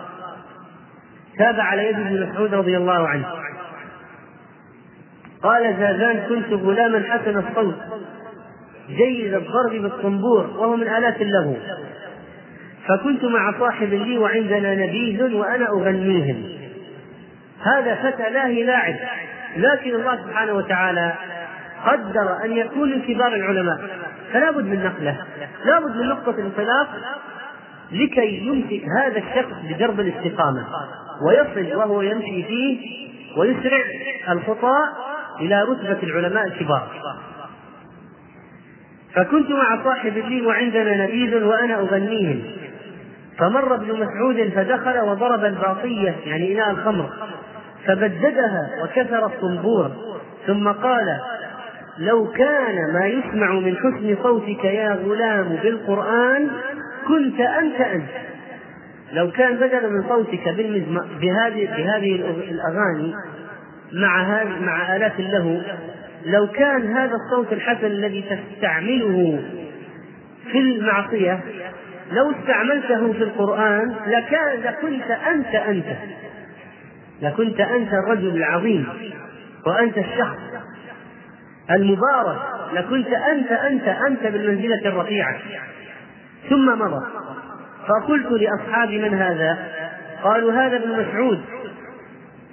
تاب 1.40 1.60
على 1.60 1.90
يد 1.90 2.00
ابن 2.00 2.30
مسعود 2.30 2.54
رضي 2.54 2.78
الله 2.78 3.08
عنه. 3.08 3.26
قال 5.44 5.76
زازان 5.80 6.20
كنت 6.30 6.54
غلاما 6.54 7.04
حسن 7.10 7.38
الصوت 7.38 7.76
جيد 8.90 9.34
الضرب 9.34 9.82
بالطنبور 9.82 10.46
وهو 10.58 10.76
من 10.76 10.88
آلات 10.88 11.22
اللهو 11.22 11.56
فكنت 12.88 13.24
مع 13.26 13.60
صاحب 13.60 13.94
لي 13.94 14.18
وعندنا 14.18 14.76
نبيذ 14.76 15.34
وأنا 15.34 15.70
أغنيهم. 15.70 16.44
هذا 17.64 17.96
فتى 17.96 18.30
لاهي 18.30 18.64
لاعب 18.64 18.96
لكن 19.58 19.96
الله 19.96 20.16
سبحانه 20.16 20.54
وتعالى 20.54 21.14
قدر 21.86 22.46
أن 22.46 22.58
يكون 22.58 22.90
من 22.90 23.02
كبار 23.02 23.36
العلماء. 23.36 23.78
فلا 24.34 24.52
بد 24.52 24.66
من 24.66 24.84
نقلة. 24.84 25.18
لا 25.66 25.80
بد 25.80 25.96
من 25.96 26.08
نقطة 26.08 26.36
انطلاق 26.40 26.88
لكي 27.92 28.38
يمسك 28.38 28.86
هذا 29.00 29.18
الشخص 29.18 29.54
بدرب 29.70 30.00
الاستقامة. 30.00 30.66
ويصل 31.28 31.76
وهو 31.76 32.02
يمشي 32.02 32.44
فيه 32.44 32.78
ويسرع 33.38 33.84
الخطى 34.30 34.76
إلى 35.42 35.64
رتبة 35.64 36.04
العلماء 36.04 36.44
الكبار. 36.48 36.88
فكنت 39.16 39.50
مع 39.52 39.84
صاحب 39.84 40.14
لي 40.18 40.42
وعندنا 40.42 41.06
نبيذ 41.06 41.44
وأنا 41.44 41.80
أغنيهم 41.80 42.42
فمر 43.38 43.76
ابن 43.76 43.94
مسعود 43.94 44.50
فدخل 44.56 45.00
وضرب 45.00 45.46
الباطية 45.46 46.16
يعني 46.26 46.54
إناء 46.54 46.72
الخمر 46.72 47.10
فبددها 47.86 48.70
وكسر 48.84 49.26
الطنبور 49.26 49.92
ثم 50.48 50.72
قال 50.72 51.20
لو 51.98 52.28
كان 52.28 52.94
ما 52.94 53.08
يسمع 53.08 53.52
من 53.54 53.78
حسن 53.78 54.18
صوتك 54.24 54.66
يا 54.66 55.00
غلام 55.06 55.60
بالقرآن 55.64 56.50
كنت 57.08 57.40
أنت 57.40 57.82
أنت. 57.82 58.29
لو 59.14 59.32
كان 59.32 59.56
بدلا 59.56 59.88
من 59.88 60.04
صوتك 60.10 60.50
بهذه 61.22 61.66
بهذه 61.78 62.16
الأغاني 62.50 63.14
مع 63.94 64.44
مع 64.44 64.96
آلات 64.96 65.20
اللهو 65.20 65.62
لو 66.26 66.48
كان 66.48 66.98
هذا 66.98 67.16
الصوت 67.16 67.54
الحسن 67.54 67.86
الذي 67.86 68.22
تستعمله 68.22 69.44
في 70.52 70.60
المعصية 70.60 71.40
لو 72.12 72.32
استعملته 72.32 73.14
في 73.14 73.24
القرآن 73.24 73.96
لكان 74.08 74.60
لكنت 74.60 75.12
أنت 75.12 75.56
أنت. 75.56 75.86
لكنت 77.22 77.60
أنت 77.60 77.94
الرجل 77.94 78.38
العظيم 78.38 78.88
وأنت 79.66 79.98
الشخص 79.98 80.38
المبارك. 81.72 82.40
لكنت 82.74 83.08
أنت 83.08 83.52
أنت 83.52 83.88
أنت 83.88 84.24
بالمنزلة 84.24 84.82
الرفيعة. 84.86 85.36
ثم 86.50 86.80
مضى. 86.80 87.06
فقلت 87.90 88.32
لأصحابي 88.32 89.00
من 89.00 89.14
هذا؟ 89.14 89.58
قالوا 90.24 90.52
هذا 90.52 90.76
ابن 90.78 90.92
مسعود. 90.92 91.42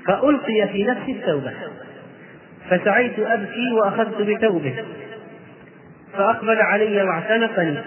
فألقي 0.07 0.69
في 0.73 0.85
نفسي 0.85 1.13
التوبة. 1.13 1.53
فسعيت 2.71 3.19
أبكي 3.19 3.73
وأخذت 3.73 4.23
بثوبه 4.23 4.85
فأقبل 6.13 6.61
علي 6.61 7.03
واعتنقني. 7.03 7.79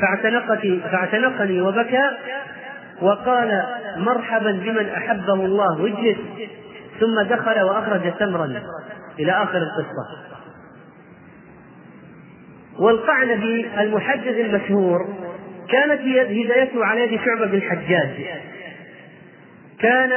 فاعتنقتي 0.00 0.80
فاعتنقني 0.80 1.60
وبكى 1.60 2.10
وقال 3.00 3.64
مرحبا 3.96 4.52
بمن 4.52 4.88
أحبه 4.88 5.34
الله 5.34 5.82
واجلس 5.82 6.18
ثم 7.00 7.20
دخل 7.20 7.60
وأخرج 7.60 8.12
تمرا. 8.18 8.62
إلى 9.18 9.32
آخر 9.32 9.58
القصة. 9.58 10.30
والقعنبي 12.78 13.66
المحدث 13.80 14.36
المشهور 14.36 15.29
كانت 15.68 16.00
هدايته 16.00 16.84
على 16.84 17.00
يد 17.00 17.20
شعبة 17.24 17.46
بن 17.46 17.54
الحجاج 17.54 18.10
كان 19.80 20.10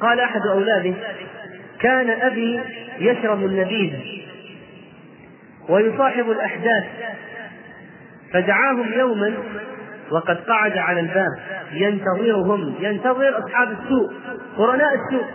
قال 0.00 0.20
أحد 0.20 0.40
أولاده 0.40 0.94
كان 1.80 2.10
أبي 2.10 2.60
يشرب 2.98 3.44
النبيذ 3.44 3.92
ويصاحب 5.68 6.30
الأحداث 6.30 6.84
فدعاهم 8.32 8.92
يوما 8.92 9.34
وقد 10.10 10.36
قعد 10.36 10.78
على 10.78 11.00
الباب 11.00 11.38
ينتظرهم 11.72 12.74
ينتظر 12.80 13.38
أصحاب 13.38 13.68
السوء 13.70 14.12
قرناء 14.56 14.94
السوء. 14.94 15.26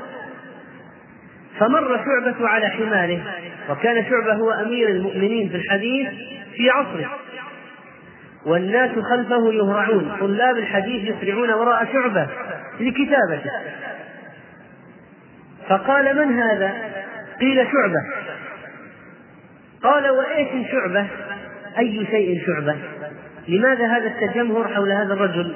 فمر 1.59 1.97
شعبة 1.97 2.47
على 2.47 2.67
حماره 2.67 3.21
وكان 3.69 4.05
شعبة 4.09 4.33
هو 4.33 4.51
أمير 4.51 4.89
المؤمنين 4.89 5.49
في 5.49 5.55
الحديث 5.55 6.07
في 6.55 6.69
عصره. 6.69 7.09
والناس 8.45 8.91
خلفه 8.91 9.53
يهرعون 9.53 10.17
طلاب 10.19 10.57
الحديث 10.57 11.15
يسرعون 11.15 11.49
وراء 11.51 11.85
شعبة 11.93 12.27
لكتابته 12.79 13.51
فقال 15.69 16.27
من 16.27 16.39
هذا؟ 16.39 16.73
قيل 17.39 17.67
شعبة 17.71 18.31
قال 19.83 20.09
وإيش 20.09 20.71
شعبة؟ 20.71 21.07
أي 21.77 22.05
شيء 22.11 22.41
شعبة؟ 22.45 22.75
لماذا 23.47 23.87
هذا 23.87 24.07
التجمهر 24.07 24.67
حول 24.67 24.91
هذا 24.91 25.13
الرجل؟ 25.13 25.55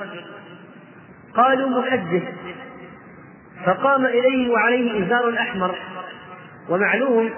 قالوا 1.35 1.69
محدث 1.69 2.23
فقام 3.65 4.05
إليه 4.05 4.49
وعليه 4.49 5.05
إزار 5.05 5.33
أحمر 5.39 5.75
ومعلوم 6.69 7.29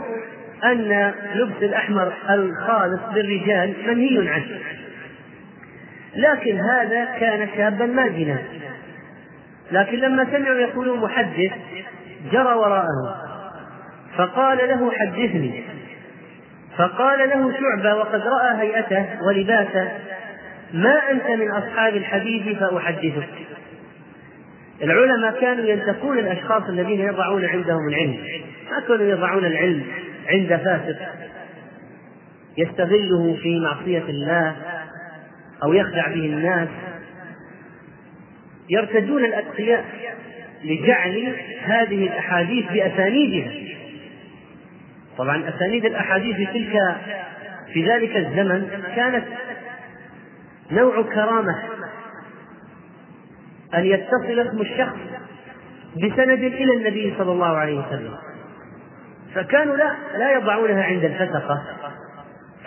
أن 0.63 1.13
لبس 1.35 1.57
الأحمر 1.61 2.13
الخالص 2.29 3.01
للرجال 3.13 3.73
منهي 3.87 4.29
عنه 4.29 4.45
لكن 6.17 6.59
هذا 6.59 7.05
كان 7.05 7.49
شابا 7.57 7.85
ماجنا. 7.85 8.37
لكن 9.71 9.97
لما 9.97 10.25
سمعوا 10.25 10.55
يقولون 10.55 10.99
محدث 10.99 11.51
جرى 12.31 12.53
وراءه. 12.53 13.27
فقال 14.17 14.57
له 14.57 14.91
حدثني. 14.91 15.63
فقال 16.77 17.29
له 17.29 17.53
شعبة 17.59 17.95
وقد 17.95 18.21
رأى 18.21 18.61
هيئته 18.61 19.05
ولباسه. 19.27 19.91
ما 20.73 21.11
أنت 21.11 21.29
من 21.29 21.51
أصحاب 21.51 21.95
الحديث 21.95 22.57
فأحدثك. 22.57 23.29
العلماء 24.81 25.41
كانوا 25.41 25.65
ينتقون 25.65 26.19
الأشخاص 26.19 26.63
الذين 26.63 26.99
يضعون 26.99 27.45
عندهم 27.45 27.87
العلم. 27.89 28.17
ما 28.71 28.79
كانوا 28.87 29.05
يضعون 29.05 29.45
العلم 29.45 29.83
عند 30.29 30.55
فاسق. 30.55 30.99
يستغله 32.57 33.37
في 33.41 33.59
معصية 33.59 34.03
الله. 34.09 34.55
أو 35.63 35.73
يخدع 35.73 36.07
به 36.07 36.25
الناس 36.25 36.69
يرتدون 38.69 39.25
الأتقياء 39.25 39.85
لجعل 40.63 41.35
هذه 41.61 42.03
الأحاديث 42.03 42.65
بأسانيدها. 42.71 43.51
طبعا 45.17 45.49
أسانيد 45.49 45.85
الأحاديث 45.85 46.35
في 46.35 46.45
تلك 46.45 46.97
في 47.73 47.89
ذلك 47.89 48.15
الزمن 48.15 48.69
كانت 48.95 49.25
نوع 50.71 51.01
كرامة 51.01 51.63
أن 53.75 53.85
يتصل 53.85 54.39
اسم 54.39 54.61
الشخص 54.61 54.97
بسند 55.95 56.43
إلى 56.43 56.73
النبي 56.73 57.13
صلى 57.17 57.31
الله 57.31 57.57
عليه 57.57 57.79
وسلم. 57.79 58.15
فكانوا 59.35 59.75
لا 59.75 59.95
لا 60.17 60.33
يضعونها 60.33 60.83
عند 60.83 61.03
الفسقة 61.03 61.63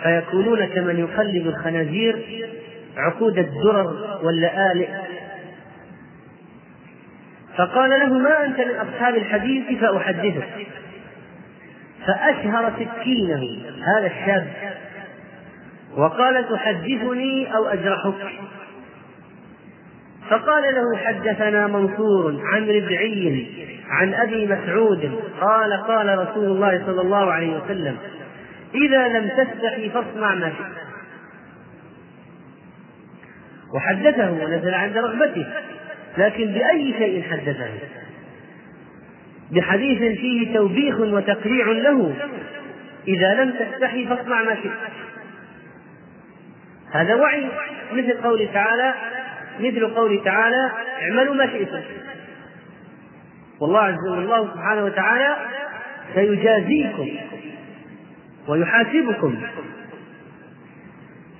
فيكونون 0.03 0.65
كمن 0.65 0.99
يقلب 0.99 1.47
الخنازير 1.47 2.25
عقود 2.97 3.37
الدرر 3.37 4.19
واللآلئ 4.23 4.89
فقال 7.57 7.89
له 7.89 8.13
ما 8.13 8.45
أنت 8.45 8.59
من 8.59 8.75
أصحاب 8.75 9.15
الحديث 9.15 9.79
فأحدثك 9.79 10.67
فأشهر 12.07 12.73
سكينه 12.79 13.43
هذا 13.83 14.07
الشاب. 14.07 14.47
وقال 15.97 16.49
تحدثني 16.49 17.55
أو 17.55 17.67
أجرحك؟ 17.67 18.31
فقال 20.29 20.63
له 20.75 20.97
حدثنا 20.97 21.67
منصور 21.67 22.41
عن 22.43 22.61
ربعي 22.61 23.47
عن 23.89 24.13
أبي 24.13 24.47
مسعود 24.47 25.19
قال 25.41 25.73
قال 25.73 26.19
رسول 26.19 26.45
الله 26.45 26.85
صلى 26.85 27.01
الله 27.01 27.31
عليه 27.31 27.57
وسلم 27.57 27.97
إذا 28.75 29.07
لم 29.07 29.27
تستحي 29.27 29.89
فاصنع 29.89 30.35
ما 30.35 30.49
شئت. 30.49 30.80
وحدثه 33.73 34.31
ونزل 34.31 34.73
عند 34.73 34.97
رغبته. 34.97 35.45
لكن 36.17 36.45
بأي 36.45 36.93
شيء 36.97 37.23
حدثه؟ 37.31 37.69
بحديث 39.51 40.19
فيه 40.19 40.53
توبيخ 40.53 40.99
وتقريع 40.99 41.65
له. 41.67 42.15
إذا 43.07 43.43
لم 43.43 43.51
تستحي 43.51 44.05
فاصنع 44.05 44.43
ما 44.43 44.55
شئت. 44.55 44.71
هذا 46.91 47.15
وعي. 47.15 47.49
مثل 47.93 48.21
قوله 48.23 48.49
تعالى 48.53 48.93
مثل 49.59 49.87
قوله 49.87 50.23
تعالى 50.23 50.71
اعملوا 51.01 51.35
ما 51.35 51.47
شئتم. 51.47 51.81
والله 53.59 53.79
عز 53.79 54.07
وجل 54.11 54.23
الله 54.23 54.53
سبحانه 54.53 54.85
وتعالى 54.85 55.35
سيجازيكم 56.15 57.09
ويحاسبكم. 58.47 59.41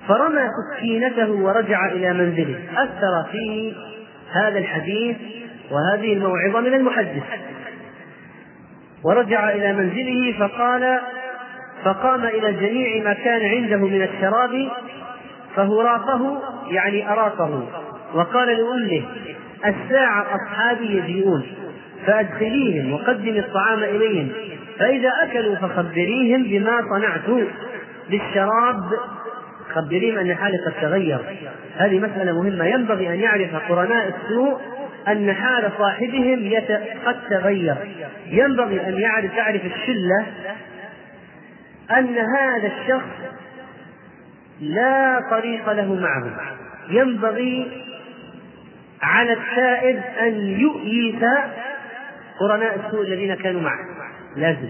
فرمى 0.08 0.40
سكينته 0.76 1.30
ورجع 1.30 1.86
إلى 1.86 2.12
منزله. 2.12 2.58
أثر 2.76 3.30
فيه 3.32 3.72
هذا 4.32 4.58
الحديث 4.58 5.16
وهذه 5.70 6.12
الموعظة 6.12 6.60
من 6.60 6.74
المحدث. 6.74 7.22
ورجع 9.04 9.50
إلى 9.50 9.72
منزله 9.72 10.34
فقال 10.38 10.98
فقام 11.84 12.24
إلى 12.24 12.52
جميع 12.52 13.04
ما 13.04 13.12
كان 13.12 13.40
عنده 13.50 13.76
من 13.76 14.02
الشراب 14.02 14.68
فهراقه 15.56 16.42
يعني 16.70 17.12
أراقه. 17.12 17.66
وقال 18.14 18.48
لأمه 18.48 19.02
الساعة 19.66 20.26
أصحابي 20.34 20.96
يجيئون 20.96 21.46
فأدخليهم 22.06 22.92
وقدمي 22.92 23.38
الطعام 23.38 23.78
إليهم 23.82 24.28
فإذا 24.78 25.12
أكلوا 25.22 25.56
فخبريهم 25.56 26.42
بما 26.42 26.80
صنعت 26.94 27.46
بالشراب 28.10 28.80
خبريهم 29.70 30.18
أن 30.18 30.34
حالي 30.34 30.56
قد 30.66 30.72
تغير. 30.80 31.20
هذه 31.76 31.98
مسألة 31.98 32.42
مهمة. 32.42 32.64
ينبغي 32.64 33.08
أن 33.08 33.20
يعرف 33.20 33.56
قرناء 33.56 34.08
السوء 34.08 34.60
أن 35.08 35.32
حال 35.32 35.72
صاحبهم 35.78 36.46
يت... 36.46 36.70
قد 37.06 37.16
تغير. 37.30 37.76
ينبغي 38.26 38.86
أن 38.88 38.98
يعرف 38.98 39.36
تعرف 39.36 39.62
الشلة 39.64 40.26
أن 41.90 42.18
هذا 42.18 42.66
الشخص 42.66 43.32
لا 44.60 45.20
طريق 45.30 45.72
له 45.72 45.94
معه. 45.94 46.40
ينبغي 46.88 47.82
على 49.02 49.32
التائب 49.32 50.00
أن 50.20 50.34
يؤيس 50.34 51.24
قرناء 52.40 52.80
السوء 52.86 53.06
الذين 53.06 53.34
كانوا 53.34 53.60
معه. 53.60 53.78
لازم. 54.36 54.68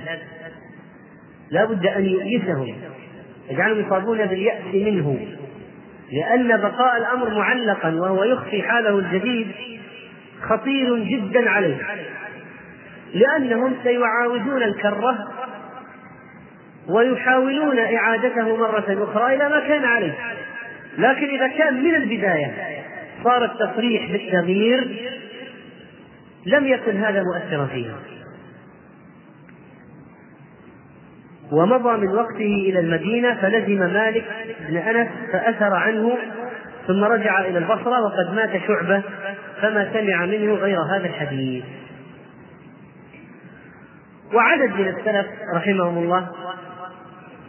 لا 1.51 1.65
بد 1.65 1.87
أن 1.87 2.05
يؤيسهم. 2.05 2.75
يجعلهم 3.53 3.87
يصابون 3.87 4.27
باليأس 4.27 4.75
منه. 4.75 5.27
لأن 6.13 6.57
بقاء 6.57 6.97
الأمر 6.97 7.31
معلقا 7.31 7.95
وهو 7.95 8.25
يخفي 8.25 8.63
حاله 8.63 8.99
الجديد 8.99 9.49
خطير 10.43 10.99
جدا 10.99 11.51
عليه. 11.51 11.77
لأنهم 13.15 13.75
سيعاودون 13.83 14.63
الكرة 14.63 15.29
ويحاولون 16.89 17.79
إعادته 17.79 18.57
مرة 18.57 19.09
أخرى 19.11 19.35
إلى 19.35 19.49
ما 19.49 19.61
كان 19.61 19.85
عليه. 19.85 20.15
لكن 20.99 21.27
إذا 21.27 21.49
كان 21.49 21.83
من 21.83 21.95
البداية 21.95 22.55
صار 23.25 23.45
التصريح 23.45 24.13
بالتغيير 24.13 24.89
لم 26.47 26.67
يكن 26.67 26.97
هذا 26.97 27.23
مؤثرا 27.23 27.67
فيها. 27.67 28.12
ومضى 31.53 32.07
من 32.07 32.09
وقته 32.09 32.65
إلى 32.69 32.81
المدينة 32.81 33.35
فلزم 33.35 33.93
مالك 33.93 34.25
بن 34.69 34.77
أنس 34.77 35.09
فأثر 35.33 35.75
عنه 35.75 36.19
ثم 36.87 37.05
رجع 37.05 37.41
إلى 37.41 37.59
البصرة 37.59 38.03
وقد 38.03 38.35
مات 38.35 38.51
شعبة 38.67 39.03
فما 39.61 39.93
سمع 39.93 40.27
منه 40.27 40.55
غير 40.55 40.79
هذا 40.81 41.07
الحديث. 41.07 41.65
وعدد 44.35 44.73
من 44.73 44.89
السلف 44.89 45.27
رحمهم 45.55 45.99
الله 45.99 46.29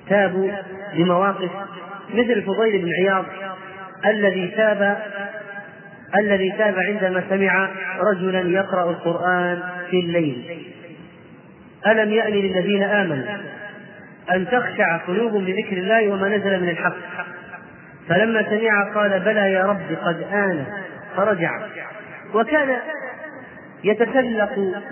تابوا 0.10 0.52
لمواقف 0.94 1.52
مثل 2.14 2.32
الفضيل 2.32 2.82
بن 2.82 2.90
عياض 3.02 3.26
الذي 4.06 4.48
تاب 4.48 4.98
الذي 6.20 6.54
تاب 6.58 6.76
عندما 6.80 7.24
سمع 7.30 7.70
رجلا 8.00 8.40
يقرأ 8.40 8.90
القرآن 8.90 9.60
في 9.90 10.00
الليل. 10.00 10.68
ألم 11.88 12.12
يأن 12.12 12.34
للذين 12.34 12.84
آمنوا؟ 12.84 13.26
أن 14.32 14.48
تخشع 14.48 14.98
قلوبهم 14.98 15.46
لذكر 15.46 15.78
الله 15.78 16.10
وما 16.10 16.38
نزل 16.38 16.62
من 16.62 16.70
الحق. 16.70 16.96
فلما 18.10 18.44
سمع 18.50 18.94
قال 18.94 19.20
بلى 19.20 19.52
يا 19.52 19.64
رب 19.64 19.98
قد 20.04 20.24
آن 20.34 20.66
فرجع. 21.16 21.62
وكان 22.34 22.78
يتسلق 23.84 24.84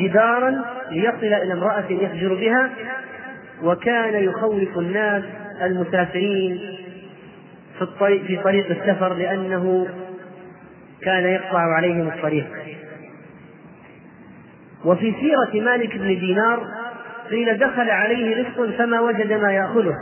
جدارا 0.00 0.64
ليصل 0.90 1.24
إلى 1.24 1.52
امرأة 1.52 1.84
يهجر 1.90 2.34
بها 2.34 2.70
وكان 3.62 4.24
يخوف 4.24 4.78
الناس 4.78 5.24
المسافرين 5.62 6.58
في 7.76 7.82
الطريق 7.82 8.22
في 8.22 8.36
طريق 8.36 8.70
السفر 8.70 9.14
لأنه 9.14 9.88
كان 11.02 11.24
يقطع 11.24 11.74
عليهم 11.74 12.08
الطريق. 12.08 12.46
وفي 14.84 15.14
سيرة 15.20 15.64
مالك 15.64 15.96
بن 15.96 16.06
دينار 16.06 16.66
قيل 17.30 17.58
دخل 17.58 17.90
عليه 17.90 18.36
رزق 18.36 18.76
فما 18.78 19.00
وجد 19.00 19.32
ما 19.32 19.52
يأكله 19.52 19.94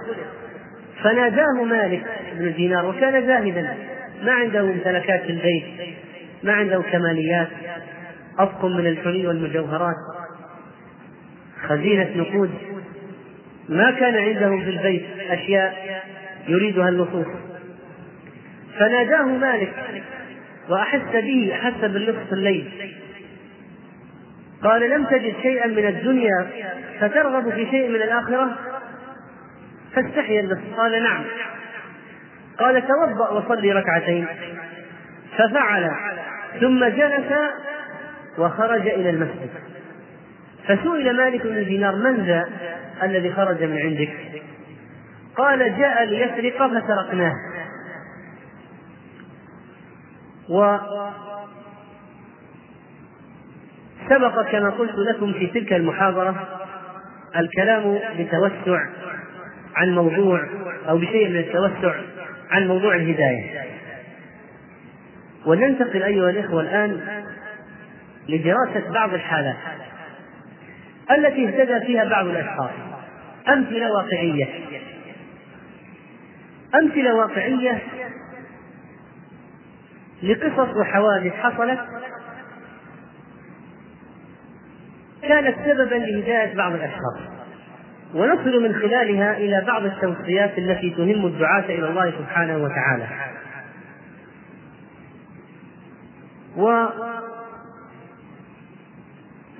فناداه 1.02 1.64
مالك 1.64 2.04
بن 2.38 2.52
دينار 2.52 2.86
وكان 2.86 3.26
زاهدا. 3.26 3.74
ما 4.24 4.32
عنده 4.32 4.62
ممتلكات 4.62 5.30
البيت 5.30 5.64
ما 6.42 6.52
عنده 6.52 6.82
كماليات. 6.92 7.48
أطقم 8.38 8.76
من 8.76 8.86
الحلي 8.86 9.26
والمجوهرات. 9.26 9.96
خزينة 11.68 12.08
نقود 12.16 12.50
ما 13.68 13.90
كان 13.90 14.14
عندهم 14.16 14.64
في 14.64 14.70
البيت 14.70 15.04
أشياء 15.30 16.02
يريدها 16.48 16.88
اللصوص 16.88 17.26
فناداه 18.78 19.22
مالك 19.22 19.72
وأحس 20.68 21.12
به 21.14 21.52
أحس 21.54 21.84
باللص 21.84 22.32
الليل. 22.32 22.70
قال 24.62 24.90
لم 24.90 25.05
تجد 25.05 25.35
شيئا 25.42 25.66
من 25.66 25.87
الدنيا 25.87 26.47
فترغب 27.01 27.51
في 27.51 27.66
شيء 27.71 27.88
من 27.88 28.03
الآخرة؟ 28.03 28.59
فاستحيا 29.95 30.40
اللص 30.40 30.59
قال 30.77 31.03
نعم. 31.03 31.25
قال 32.59 32.83
توضأ 32.87 33.31
وصلي 33.31 33.73
ركعتين. 33.73 34.27
ففعل. 35.38 35.90
ثم 36.61 36.85
جلس 36.85 37.33
وخرج 38.38 38.88
إلى 38.88 39.11
المسجد. 39.11 39.51
فسئل 40.64 41.16
مالك 41.16 41.47
بن 41.47 41.64
دينار 41.64 41.97
من 41.97 42.27
ذا 42.27 42.49
الذي 43.03 43.33
خرج 43.33 43.62
من 43.62 43.79
عندك؟ 43.79 44.12
قال 45.37 45.79
جاء 45.79 46.05
ليسرق 46.05 46.66
فسرقناه. 46.66 47.33
و 50.49 50.77
سبق 54.09 54.42
كما 54.51 54.71
قلت 54.71 54.95
لكم 54.99 55.33
في 55.33 55.47
تلك 55.47 55.73
المحاضرة 55.73 56.49
الكلام 57.37 57.99
بتوسع 58.19 58.81
عن 59.77 59.95
موضوع 59.95 60.49
أو 60.88 60.99
بشيء 60.99 61.29
من 61.29 61.37
التوسع 61.37 61.95
عن 62.51 62.69
موضوع 62.69 62.95
الهداية. 62.95 63.64
وننتقل 65.47 66.03
أيها 66.03 66.31
الإخوة 66.31 66.61
الآن 66.61 67.01
لدراسة 68.29 68.92
بعض 68.92 69.14
الحالات 69.14 69.57
التي 71.11 71.49
اهتدى 71.49 71.87
فيها 71.87 72.05
بعض 72.05 72.27
الأشخاص. 72.27 72.71
أمثلة 73.49 73.92
واقعية. 73.92 74.49
أمثلة 76.83 77.14
واقعية 77.14 77.83
لقصص 80.23 80.77
وحوادث 80.77 81.33
حصلت 81.33 81.81
كانت 85.22 85.57
سببا 85.64 85.94
لهداية 85.94 86.57
بعض 86.57 86.72
الأشخاص. 86.72 87.18
ونصل 88.14 88.62
من 88.62 88.74
خلالها 88.74 89.37
إلى 89.37 89.64
بعض 89.66 89.85
التوصيات 89.85 90.59
التي 90.59 90.90
تهم 90.90 91.26
الدعاة 91.26 91.64
إلى 91.64 91.88
الله 91.88 92.11
سبحانه 92.11 92.57
وتعالى. 92.57 93.07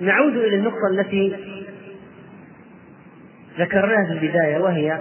ونعود 0.01 0.35
إلى 0.35 0.55
النقطة 0.55 0.87
التي 0.91 1.35
ذكرناها 3.59 4.05
في 4.05 4.11
البداية 4.11 4.57
وهي 4.57 4.93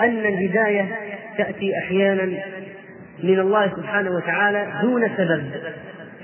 أن 0.00 0.18
الهداية 0.18 0.96
تأتي 1.38 1.78
أحيانا 1.78 2.24
من 3.22 3.38
الله 3.38 3.76
سبحانه 3.76 4.10
وتعالى 4.10 4.72
دون 4.82 5.08
سبب 5.16 5.50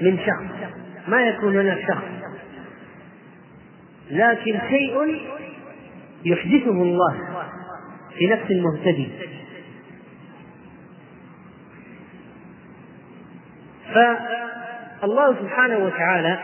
من 0.01 0.19
شخص. 0.19 0.73
ما 1.09 1.23
يكون 1.23 1.57
هناك 1.57 1.79
شخص؟ 1.89 2.12
لكن 4.13 4.59
شيء 4.69 5.23
يحدثه 6.25 6.83
الله 6.83 7.45
في 8.19 8.27
نفس 8.27 8.51
المهتدي. 8.51 9.09
فالله 13.95 15.35
سبحانه 15.41 15.79
وتعالى 15.79 16.39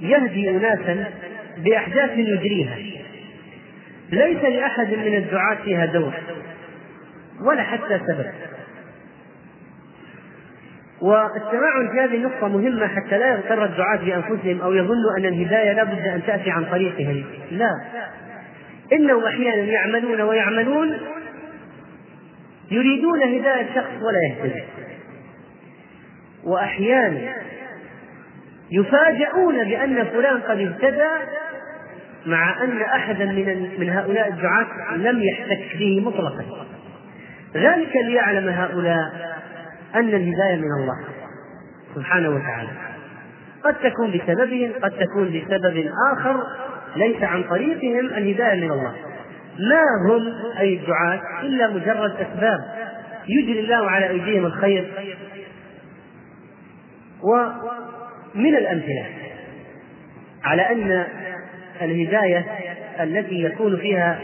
يهدي 0.00 0.50
أناسا 0.50 1.10
بأحداث 1.58 2.10
يجريها 2.18 2.76
ليس 4.10 4.44
لأحد 4.44 4.88
من 4.94 5.16
الدعاة 5.16 5.56
فيها 5.64 5.86
دور 5.86 6.12
ولا 7.40 7.62
حتى 7.62 8.00
سبب. 8.08 8.32
والتمعن 11.00 11.88
في 11.92 12.00
هذه 12.00 12.16
النقطة 12.16 12.48
مهمة 12.48 12.86
حتى 12.86 13.18
لا 13.18 13.26
يغتر 13.26 13.64
الدعاة 13.64 13.96
بأنفسهم 13.96 14.60
أو 14.60 14.72
يظنوا 14.72 15.16
أن 15.18 15.24
الهداية 15.24 15.72
لا 15.72 15.84
بد 15.84 16.06
أن 16.06 16.22
تأتي 16.26 16.50
عن 16.50 16.64
طريقهم. 16.64 17.24
لا. 17.50 17.70
إنهم 18.92 19.24
أحيانا 19.24 19.72
يعملون 19.72 20.20
ويعملون 20.20 20.98
يريدون 22.70 23.22
هداية 23.22 23.74
شخص 23.74 24.02
ولا 24.02 24.18
يهتدي. 24.30 24.62
وأحيانا 26.44 27.18
يفاجؤون 28.70 29.64
بأن 29.64 30.04
فلان 30.04 30.40
قد 30.40 30.60
اهتدى 30.60 31.10
مع 32.26 32.64
أن 32.64 32.82
أحدا 32.82 33.24
من 33.24 33.70
من 33.78 33.90
هؤلاء 33.90 34.28
الدعاة 34.28 34.96
لم 34.96 35.22
يحتك 35.22 35.76
به 35.78 36.00
مطلقا. 36.00 36.66
ذلك 37.54 37.96
ليعلم 37.96 38.48
هؤلاء 38.48 39.35
أن 39.94 40.08
الهداية 40.08 40.56
من 40.56 40.72
الله 40.80 40.98
سبحانه 41.94 42.28
وتعالى. 42.28 42.68
قد 43.64 43.74
تكون 43.74 44.10
بسببهم 44.10 44.72
قد 44.82 44.90
تكون 44.90 45.28
بسبب 45.28 45.90
آخر 46.12 46.42
ليس 46.96 47.22
عن 47.22 47.42
طريقهم 47.42 48.06
الهداية 48.06 48.60
من 48.60 48.70
الله. 48.70 48.94
ما 49.58 49.82
هم 50.08 50.22
أي 50.58 50.74
الدعاة؟ 50.74 51.20
إلا 51.42 51.68
مجرد 51.68 52.10
أسباب. 52.16 52.60
يجري 53.28 53.60
الله 53.60 53.90
على 53.90 54.10
أيديهم 54.10 54.46
الخير 54.46 54.92
ومن 57.22 58.56
الأمثلة. 58.56 59.06
على 60.44 60.62
أن 60.62 61.06
الهداية 61.82 62.46
التي 63.00 63.42
يكون 63.42 63.76
فيها 63.76 64.18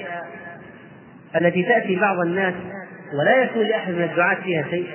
التي 1.37 1.62
تأتي 1.62 1.96
بعض 1.96 2.16
الناس 2.27 2.55
ولا 3.18 3.42
يكون 3.42 3.62
لأحد 3.62 3.92
من 3.92 4.03
الدعاة 4.03 4.35
فيها 4.35 4.64
شيء 4.70 4.87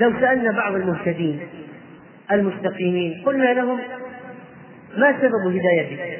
لو 0.00 0.12
سألنا 0.20 0.52
بعض 0.52 0.74
المهتدين 0.74 1.40
المستقيمين 2.32 3.22
قلنا 3.26 3.52
لهم 3.52 3.78
ما 4.96 5.12
سبب 5.20 5.56
هدايتك؟ 5.56 6.18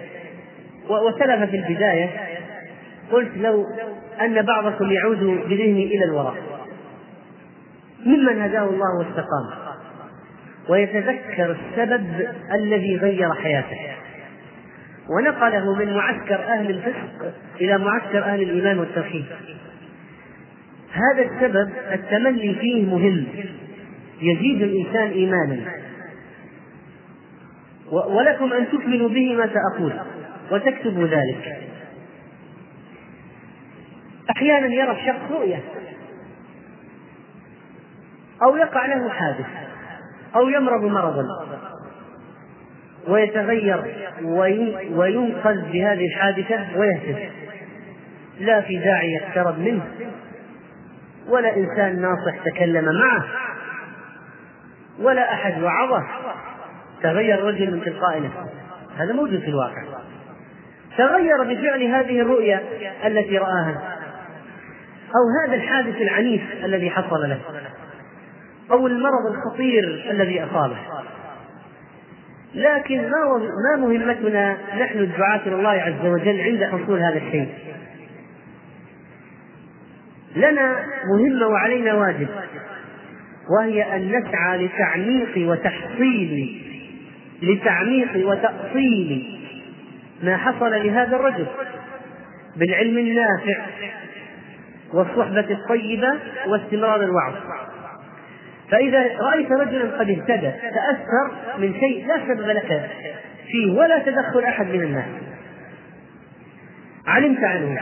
وسلف 0.89 1.51
في 1.51 1.57
البداية 1.57 2.11
قلت 3.13 3.31
لو 3.37 3.65
أن 4.21 4.43
بعضكم 4.43 4.93
يعود 4.93 5.19
بذهنه 5.21 5.83
إلى 5.83 6.05
الوراء. 6.05 6.35
ممن 8.07 8.43
هداه 8.43 8.65
الله 8.65 8.99
واستقام. 8.99 9.75
ويتذكر 10.69 11.57
السبب 11.57 12.27
الذي 12.55 12.97
غير 12.97 13.35
حياته. 13.35 13.79
ونقله 15.09 15.75
من 15.75 15.95
معسكر 15.95 16.43
أهل 16.43 16.71
الفسق 16.71 17.33
إلى 17.61 17.79
معسكر 17.79 18.25
أهل 18.25 18.43
الإيمان 18.43 18.79
والتوحيد. 18.79 19.25
هذا 20.93 21.23
السبب 21.23 21.71
التملي 21.93 22.55
فيه 22.55 22.85
مهم. 22.85 23.27
يزيد 24.21 24.63
الإنسان 24.63 25.11
إيمانا. 25.11 25.57
ولكم 27.93 28.53
أن 28.53 28.67
تكملوا 28.69 29.09
به 29.09 29.37
ما 29.37 29.51
سأقول 29.55 29.93
وتكتبوا 30.51 31.07
ذلك. 31.07 31.59
أحيانا 34.37 34.67
يرى 34.67 34.91
الشخص 34.91 35.31
رؤية 35.31 35.63
أو 38.43 38.57
يقع 38.57 38.87
له 38.87 39.09
حادث 39.09 39.47
أو 40.37 40.49
يمرض 40.49 40.85
مرضا 40.85 41.25
ويتغير 43.09 43.95
وينقذ 44.93 45.73
بهذه 45.73 46.07
الحادثة 46.07 46.79
ويهتز 46.79 47.33
لا 48.41 48.61
في 48.61 48.79
داعي 48.79 49.13
يقترب 49.13 49.59
منه. 49.59 49.83
ولا 51.29 51.57
إنسان 51.57 52.01
ناصح 52.01 52.45
تكلم 52.45 52.85
معه 52.85 53.25
ولا 55.01 55.33
أحد 55.33 55.63
وعظه. 55.63 56.07
تغير 57.03 57.45
رجل 57.45 57.71
من 57.71 57.85
تلقاء 57.85 58.23
نفسه. 58.23 58.53
هذا 58.97 59.13
موجود 59.13 59.41
في 59.41 59.49
الواقع. 59.49 59.85
تغير 60.99 61.43
بفعل 61.43 61.83
هذه 61.83 62.21
الرؤيا 62.21 62.61
التي 63.05 63.39
رآها. 63.39 63.99
أو 65.09 65.47
هذا 65.47 65.55
الحادث 65.55 65.97
العنيف 65.97 66.43
الذي 66.65 66.91
حصل 66.91 67.21
له. 67.29 67.41
أو 68.71 68.87
المرض 68.87 69.27
الخطير 69.27 70.07
الذي 70.11 70.45
أصابه. 70.45 70.77
لكن 72.55 73.11
ما 73.11 73.77
مهمتنا 73.77 74.57
نحن 74.81 74.99
الدعاة 74.99 75.41
إلى 75.47 75.55
الله 75.55 75.71
عز 75.71 76.07
وجل 76.07 76.41
عند 76.41 76.65
حصول 76.65 76.99
هذا 77.01 77.17
الشيء. 77.17 77.49
لنا 80.39 80.85
مهمة 81.05 81.47
وعلينا 81.47 81.95
واجب 81.95 82.29
وهي 83.59 83.97
أن 83.97 84.13
نسعى 84.13 84.67
لتعميق 84.67 85.51
وتحصيل 85.51 86.63
لتعميق 87.43 88.29
وتأصيل 88.29 89.39
ما 90.23 90.37
حصل 90.37 90.71
لهذا 90.71 91.17
الرجل 91.17 91.47
بالعلم 92.57 92.99
النافع 92.99 93.67
والصحبة 94.93 95.51
الطيبة 95.51 96.19
واستمرار 96.47 97.03
الوعظ. 97.03 97.35
فإذا 98.71 99.19
رأيت 99.21 99.53
رجلا 99.53 99.99
قد 99.99 100.11
اهتدى 100.11 100.51
تأثر 100.51 101.59
من 101.59 101.75
شيء 101.81 102.07
لا 102.07 102.35
سبب 102.35 102.49
لك 102.49 102.91
فيه 103.47 103.79
ولا 103.79 103.99
تدخل 103.99 104.45
أحد 104.45 104.67
من 104.67 104.83
الناس. 104.83 105.05
علمت 107.07 107.45
عنه. 107.45 107.81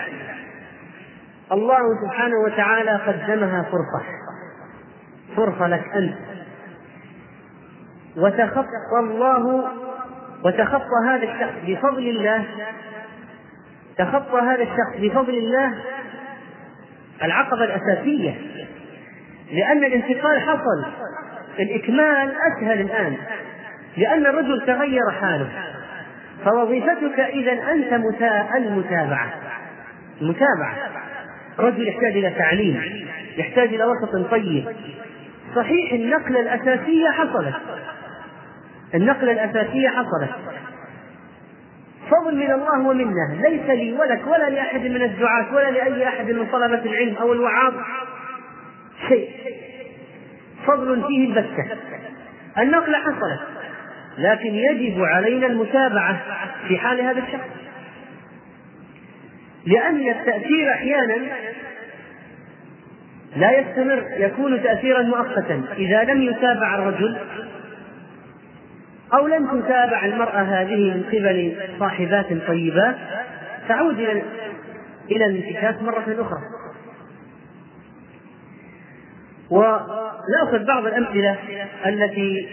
الله 1.52 1.78
سبحانه 2.04 2.36
وتعالى 2.36 2.90
قدمها 2.90 3.62
فرصة. 3.62 4.04
فرصة 5.36 5.66
لك 5.66 5.84
أنت. 5.94 6.14
وتخطى 8.16 8.98
الله 9.00 9.64
وتخطى 10.44 11.08
هذا 11.08 11.22
الشخص 11.22 11.54
بفضل 11.66 12.08
الله 12.08 12.44
تخطى 13.98 14.40
هذا 14.40 14.62
الشخص 14.62 15.00
بفضل 15.00 15.34
الله 15.34 15.74
العقبة 17.22 17.64
الأساسية. 17.64 18.34
لأن 19.52 19.84
الانتقال 19.84 20.40
حصل. 20.40 20.84
الإكمال 21.58 22.34
أسهل 22.52 22.80
الآن. 22.80 23.16
لأن 23.96 24.26
الرجل 24.26 24.66
تغير 24.66 25.10
حاله. 25.20 25.48
فوظيفتك 26.44 27.20
إذا 27.20 27.52
أنت 27.72 27.92
المتابعة. 28.56 29.34
المتابعة. 30.20 30.74
رجل 31.58 31.88
يحتاج 31.88 32.16
إلى 32.16 32.30
تعليم 32.30 33.06
يحتاج 33.36 33.74
إلى 33.74 33.84
وسط 33.84 34.30
طيب. 34.30 34.68
صحيح 35.56 35.92
النقلة 35.92 36.40
الأساسية 36.40 37.10
حصلت. 37.10 37.54
النقلة 38.94 39.32
الأساسية 39.32 39.88
حصلت. 39.88 40.30
فضل 42.10 42.36
من 42.36 42.52
الله 42.52 42.88
ومنه. 42.88 43.48
ليس 43.48 43.70
لي 43.70 43.92
ولك 43.92 44.26
ولا 44.26 44.50
لأحد 44.50 44.80
من 44.80 45.02
الدعاة 45.02 45.54
ولا 45.54 45.70
لأي 45.70 46.08
أحد 46.08 46.30
من 46.30 46.46
طلبة 46.46 46.82
العلم 46.84 47.16
أو 47.16 47.32
الوعاظ. 47.32 47.74
شيء. 49.08 49.30
فضل 50.66 51.04
فيه 51.06 51.28
البتة. 51.28 51.76
النقلة 52.58 52.98
حصلت. 52.98 53.40
لكن 54.18 54.54
يجب 54.54 55.02
علينا 55.02 55.46
المتابعة 55.46 56.22
في 56.68 56.78
حال 56.78 57.00
هذا 57.00 57.18
الشخص. 57.18 57.65
لأن 59.66 60.08
التأثير 60.08 60.70
أحيانا 60.70 61.16
لا 63.36 63.58
يستمر 63.58 64.04
يكون 64.18 64.62
تأثيرا 64.62 65.02
مؤقتا. 65.02 65.62
إذا 65.76 66.04
لم 66.04 66.22
يتابع 66.22 66.74
الرجل 66.74 67.16
أو 69.14 69.26
لم 69.26 69.60
تتابع 69.60 70.04
المرأة 70.04 70.42
هذه 70.42 70.94
من 70.94 71.02
قبل 71.02 71.56
صاحبات 71.78 72.26
طيبات 72.46 72.96
تعود 73.68 73.98
إلى 73.98 74.22
إلى 75.10 75.24
الانتكاس 75.24 75.82
مرة 75.82 76.16
أخرى. 76.18 76.40
ونأخذ 79.50 80.66
بعض 80.66 80.86
الأمثلة 80.86 81.36
التي 81.86 82.48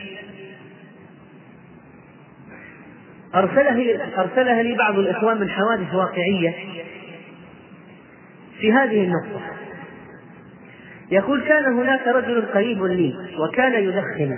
أرسلها 3.35 4.21
أرسلها 4.21 4.63
لي 4.63 4.75
بعض 4.75 4.99
الإخوان 4.99 5.39
من 5.39 5.49
حوادث 5.49 5.93
واقعية. 5.93 6.53
في 8.63 8.73
هذه 8.73 9.03
النقطة. 9.03 9.41
يقول 11.11 11.41
كان 11.41 11.65
هناك 11.65 12.07
رجل 12.07 12.45
قريب 12.53 12.83
لي 12.83 13.13
وكان 13.39 13.83
يدخن 13.83 14.37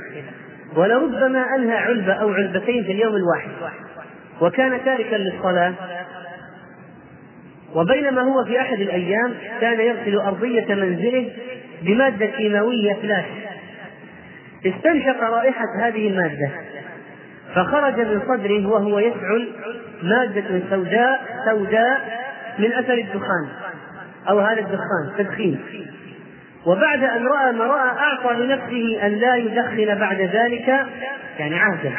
ولربما 0.76 1.56
أنهى 1.56 1.78
علبة 1.78 2.14
أو 2.14 2.34
علبتين 2.34 2.84
في 2.84 2.92
اليوم 2.92 3.16
الواحد 3.16 3.50
وكان 4.42 4.86
تاركا 4.86 5.16
للصلاة. 5.16 5.74
وبينما 7.76 8.22
هو 8.22 8.46
في 8.46 8.62
أحد 8.62 8.80
الأيام 8.80 9.34
كان 9.62 9.80
يغسل 9.80 10.16
أرضية 10.16 10.76
منزله 10.76 11.32
بمادة 11.82 12.26
كيماوية 12.26 12.94
فلاش. 12.94 13.26
استنشق 14.66 15.24
رائحة 15.24 15.66
هذه 15.82 16.08
المادة 16.08 16.52
فخرج 17.56 18.00
من 18.00 18.22
صدره 18.28 18.68
وهو 18.68 19.00
يفعل 19.00 19.48
مادة 20.04 20.62
سوداء 20.70 21.26
سوداء 21.46 22.26
من 22.60 22.74
أثر 22.74 22.94
الدخان. 22.94 23.75
أو 24.30 24.40
هذا 24.40 24.60
الدخان 24.60 25.14
تدخين. 25.18 25.60
وبعد 26.66 27.04
أن 27.04 27.28
رأى 27.28 27.52
ما 27.52 27.66
رأى 27.66 27.90
أعطى 27.90 28.34
لنفسه 28.44 29.06
أن 29.06 29.12
لا 29.12 29.36
يدخن 29.36 30.00
بعد 30.00 30.22
ذلك 30.22 30.86
يعني 31.40 31.60
عهدا. 31.60 31.92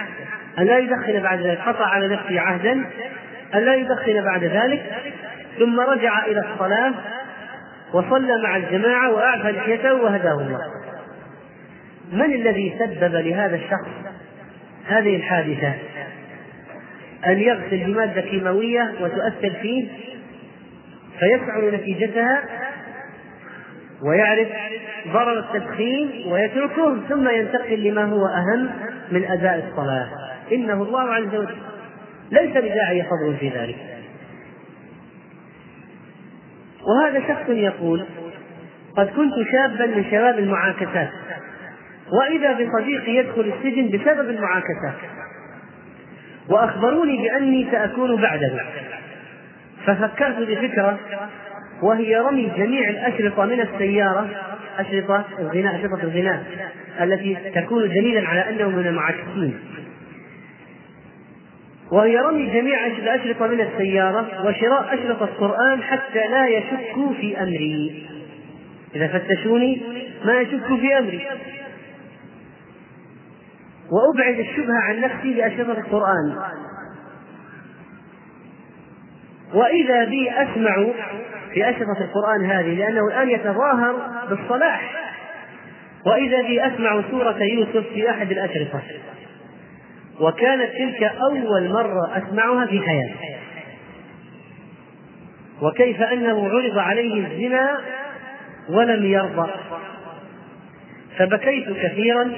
أن 0.59 0.65
لا 0.65 0.79
يدخن 0.79 1.23
بعد 1.23 1.41
ذلك 1.41 1.59
قطع 1.59 1.87
على 1.87 2.09
نفسه 2.09 2.41
عهدا 2.41 2.73
أن 3.55 3.61
لا 3.61 3.75
يدخن 3.75 4.25
بعد 4.25 4.45
ذلك 4.45 4.83
ثم 5.59 5.81
رجع 5.81 6.25
إلى 6.27 6.41
الصلاة 6.41 6.93
وصلى 7.93 8.43
مع 8.43 8.57
الجماعة 8.57 9.11
وأعفى 9.11 9.53
لحيته 9.53 9.95
وهداه 9.95 10.41
الله. 10.41 10.61
من 12.13 12.35
الذي 12.35 12.75
سبب 12.79 13.15
لهذا 13.15 13.57
الشخص 13.57 13.89
هذه 14.87 15.17
الحادثة؟ 15.17 15.73
أن 17.27 17.39
يغسل 17.39 17.85
بمادة 17.85 18.21
كيماوية 18.21 18.93
وتؤثر 19.01 19.51
فيه؟ 19.63 19.89
فيفعل 21.21 21.75
نتيجتها 21.75 22.43
ويعرف 24.03 24.49
ضرر 25.13 25.39
التدخين 25.39 26.33
ويتركه 26.33 27.01
ثم 27.09 27.29
ينتقل 27.29 27.85
لما 27.85 28.05
هو 28.05 28.27
أهم 28.27 28.71
من 29.13 29.25
أداء 29.25 29.69
الصلاة. 29.71 30.09
إنه 30.53 30.83
الله 30.83 31.15
عز 31.15 31.35
وجل 31.35 31.57
ليس 32.31 32.51
بداعي 32.51 33.03
فضل 33.03 33.37
في 33.41 33.49
ذلك. 33.49 33.77
وهذا 36.87 37.29
شخص 37.29 37.49
يقول 37.49 38.05
قد 38.97 39.07
كنت 39.07 39.35
شابا 39.53 39.87
من 39.87 40.05
شباب 40.11 40.39
المعاكسات 40.39 41.11
وإذا 42.13 42.53
بصديقي 42.53 43.13
يدخل 43.13 43.53
السجن 43.57 43.89
بسبب 43.89 44.31
المعاكسات 44.31 44.95
وأخبروني 46.49 47.23
بأني 47.23 47.69
سأكون 47.71 48.23
بعده. 48.23 48.61
ففكرت 49.87 50.37
بفكرة 50.39 50.99
وهي 51.83 52.17
رمي 52.17 52.53
جميع 52.57 52.89
الأشرطة 52.89 53.45
من 53.45 53.61
السيارة 53.61 54.29
أشرطة 54.79 55.25
الغناء 55.39 55.77
أشرطة 55.77 56.03
الغناء 56.03 56.45
التي 57.01 57.37
تكون 57.55 57.89
دليلا 57.89 58.29
على 58.29 58.49
أنه 58.49 58.69
من 58.69 58.87
المعاكسين. 58.87 59.59
وهي 61.91 62.19
رمي 62.19 62.47
جميع 62.47 62.87
الأشرطة 62.87 63.47
من 63.47 63.61
السيارة 63.61 64.47
وشراء 64.47 64.95
أشرطة 64.95 65.25
القرآن 65.25 65.83
حتى 65.83 66.29
لا 66.31 66.47
يشكوا 66.47 67.15
في 67.21 67.43
أمري. 67.43 68.07
إذا 68.95 69.07
فتشوني 69.09 69.83
ما 70.25 70.41
يشكوا 70.41 70.77
في 70.77 70.99
أمري. 70.99 71.27
وأبعد 73.91 74.39
الشبهة 74.39 74.79
عن 74.83 75.01
نفسي 75.01 75.35
بأشرطة 75.35 75.79
القرآن. 75.79 76.37
وإذا 79.55 80.05
بي 80.05 80.31
أسمع 80.31 80.87
في 81.53 81.71
أشرطة 81.71 82.01
القرآن 82.01 82.51
هذه 82.51 82.75
لأنه 82.75 83.01
الآن 83.09 83.31
يتظاهر 83.31 83.95
بالصلاح. 84.29 84.93
وإذا 86.07 86.43
بي 86.43 86.67
أسمع 86.67 87.03
سورة 87.11 87.43
يوسف 87.43 87.87
في 87.95 88.11
أحد 88.11 88.31
الأشرطة. 88.31 88.83
وكانت 90.21 90.71
تلك 90.73 91.03
أول 91.03 91.69
مرة 91.69 92.19
أسمعها 92.19 92.67
في 92.67 92.81
حياتي. 92.81 93.37
وكيف 95.63 96.03
أنه 96.03 96.49
عرض 96.49 96.79
عليه 96.79 97.27
الزنا 97.27 97.79
ولم 98.71 99.05
يرضى. 99.05 99.51
فبكيت 101.19 101.65
كثيرا 101.83 102.31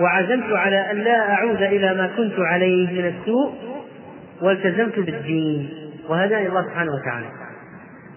وعزمت 0.00 0.52
على 0.52 0.90
أن 0.90 0.98
لا 0.98 1.32
أعود 1.32 1.62
إلى 1.62 1.94
ما 1.94 2.10
كنت 2.16 2.38
عليه 2.38 2.86
من 2.86 3.14
السوء 3.14 3.54
والتزمت 4.42 4.98
بالدين. 4.98 5.79
وهداني 6.10 6.46
الله 6.48 6.62
سبحانه 6.62 6.92
وتعالى. 6.92 7.26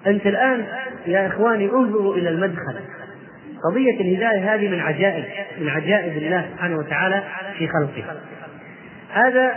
أنت 0.08 0.28
الآن 0.28 0.66
يا 1.08 1.28
إخواني 1.28 1.66
انظروا 1.66 2.16
إلى 2.16 2.30
المدخل. 2.30 2.80
قضية 3.70 4.02
الهداية 4.02 4.54
هذه 4.56 4.70
من 4.70 4.80
عجائب 4.80 5.26
من 5.62 5.70
عجائب 5.70 6.18
الله 6.18 6.46
سبحانه 6.54 6.78
وتعالى 6.78 7.24
في 7.58 7.68
خلقه. 7.68 8.04
هذا 9.14 9.56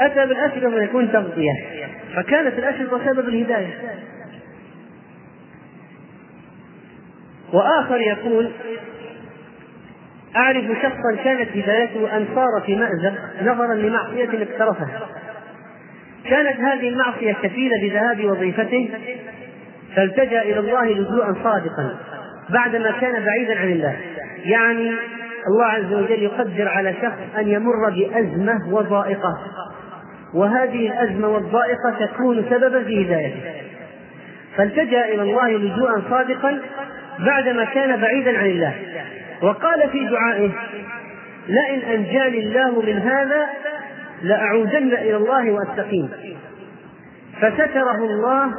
أتى 0.00 0.26
بالأشرطة 0.26 0.68
ويكون 0.68 1.12
تغطية. 1.12 1.52
فكانت 2.16 2.58
الأشرطة 2.58 3.00
سبب 3.04 3.28
الهداية. 3.28 3.72
وآخر 7.52 8.00
يقول 8.00 8.50
أعرف 10.36 10.64
شخصا 10.82 11.24
كانت 11.24 11.56
هدايته 11.56 12.16
أن 12.16 12.26
صار 12.34 12.62
في 12.66 12.76
مأزق 12.76 13.14
نظرا 13.42 13.74
لمعصية 13.74 14.42
اقترفها. 14.42 15.08
كانت 16.30 16.60
هذه 16.60 16.88
المعصية 16.88 17.32
كفيلة 17.32 17.80
بذهاب 17.82 18.24
وظيفته 18.24 18.90
فالتجأ 19.96 20.42
إلى 20.42 20.58
الله 20.58 20.84
لجوءا 20.84 21.34
صادقا 21.44 21.96
بعدما 22.50 22.90
كان 23.00 23.24
بعيدا 23.24 23.60
عن 23.60 23.68
الله. 23.68 23.96
يعني 24.44 24.92
الله 25.48 25.64
عز 25.64 25.92
وجل 25.92 26.22
يقدر 26.22 26.68
على 26.68 26.94
شخص 27.02 27.38
أن 27.38 27.48
يمر 27.48 27.90
بأزمة 27.90 28.74
وضائقة 28.74 29.38
وهذه 30.34 30.86
الأزمة 30.86 31.28
والضائقة 31.28 32.06
تكون 32.06 32.44
سببا 32.50 32.84
في 32.84 33.06
هدايته. 33.06 33.40
فالتجأ 34.56 35.04
إلى 35.04 35.22
الله 35.22 35.50
لجوءا 35.50 36.02
صادقا 36.10 36.60
بعدما 37.18 37.64
كان 37.64 38.00
بعيدا 38.00 38.38
عن 38.38 38.46
الله. 38.46 38.74
وقال 39.42 39.90
في 39.90 40.04
دعائه 40.08 40.50
لئن 41.48 41.80
أنجاني 41.80 42.38
الله 42.38 42.82
من 42.82 42.98
هذا 42.98 43.46
لأعودن 44.24 44.92
إلى 44.92 45.16
الله 45.16 45.52
وأستقيم. 45.52 46.10
فستره 47.40 47.96
الله 47.96 48.54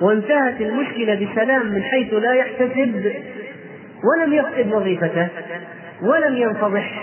وانتهت 0.00 0.60
المشكلة 0.60 1.14
بسلام 1.14 1.66
من 1.66 1.82
حيث 1.82 2.14
لا 2.14 2.34
يحتسب 2.34 3.12
ولم 4.04 4.32
يفقد 4.32 4.72
وظيفته 4.72 5.28
ولم 6.02 6.36
ينفضح 6.36 7.02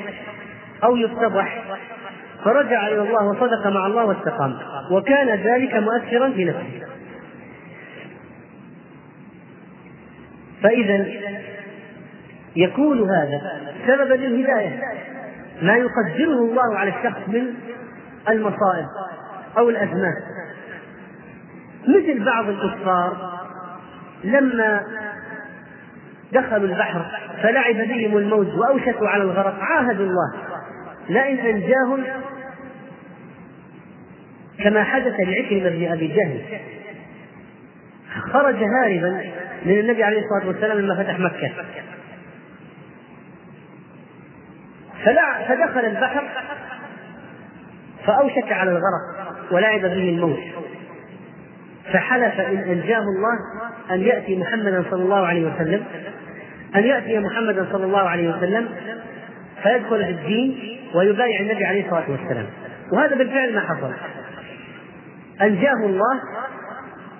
أو 0.83 0.95
يفتضح. 0.95 1.63
فرجع 2.45 2.87
إلى 2.87 3.01
الله 3.01 3.29
وصدق 3.29 3.67
مع 3.67 3.87
الله 3.87 4.05
واستقام. 4.05 4.57
وكان 4.91 5.27
ذلك 5.27 5.75
مؤثرا 5.75 6.29
في 6.29 6.45
نفسه. 6.45 6.87
فإذا 10.63 11.05
يكون 12.55 13.09
هذا 13.09 13.41
سببا 13.87 14.13
للهداية. 14.13 14.79
ما 15.63 15.75
يقدره 15.75 16.39
الله 16.39 16.77
على 16.77 16.89
الشخص 16.89 17.19
من 17.27 17.53
المصائب 18.29 18.87
أو 19.57 19.69
الأزمات. 19.69 20.23
مثل 21.87 22.25
بعض 22.25 22.49
الكفار 22.49 23.39
لما 24.23 24.81
دخلوا 26.33 26.67
البحر 26.67 27.05
فلعب 27.43 27.75
بهم 27.75 28.17
الموج 28.17 28.47
وأوشكوا 28.47 29.07
على 29.07 29.23
الغرق 29.23 29.59
عاهدوا 29.59 30.05
الله. 30.05 30.33
لئن 31.09 31.37
أنجاهم 31.37 32.03
كما 34.63 34.83
حدث 34.83 35.13
لعكرمة 35.19 35.69
بن 35.69 35.91
أبي 35.91 36.07
جهل. 36.07 36.41
خرج 38.33 38.55
هاربا 38.55 39.23
من 39.65 39.79
النبي 39.79 40.03
عليه 40.03 40.21
الصلاة 40.21 40.47
والسلام 40.47 40.77
لما 40.77 41.03
فتح 41.03 41.19
مكة. 41.19 41.51
فدخل 45.47 45.85
البحر 45.85 46.23
فأوشك 48.05 48.51
على 48.51 48.71
الغرق 48.71 49.51
ولعب 49.51 49.81
به 49.81 50.09
الموت. 50.09 50.39
فحلف 51.93 52.39
إن 52.39 52.57
أنجاه 52.57 52.99
الله 52.99 53.37
أن 53.91 54.01
يأتي 54.01 54.39
محمدا 54.39 54.83
صلى 54.91 55.03
الله 55.03 55.27
عليه 55.27 55.53
وسلم 55.53 55.83
أن 56.75 56.83
يأتي 56.83 57.19
محمدا 57.19 57.67
صلى 57.71 57.85
الله 57.85 58.09
عليه 58.09 58.29
وسلم 58.29 58.69
فيدخل 59.63 60.05
في 60.05 60.11
الدين 60.11 60.79
ويبايع 60.95 61.41
النبي 61.41 61.65
عليه 61.65 61.85
الصلاة 61.85 62.11
والسلام. 62.11 62.45
وهذا 62.93 63.15
بالفعل 63.15 63.55
ما 63.55 63.61
حصل. 63.61 63.91
أنجاه 65.41 65.85
الله 65.85 66.21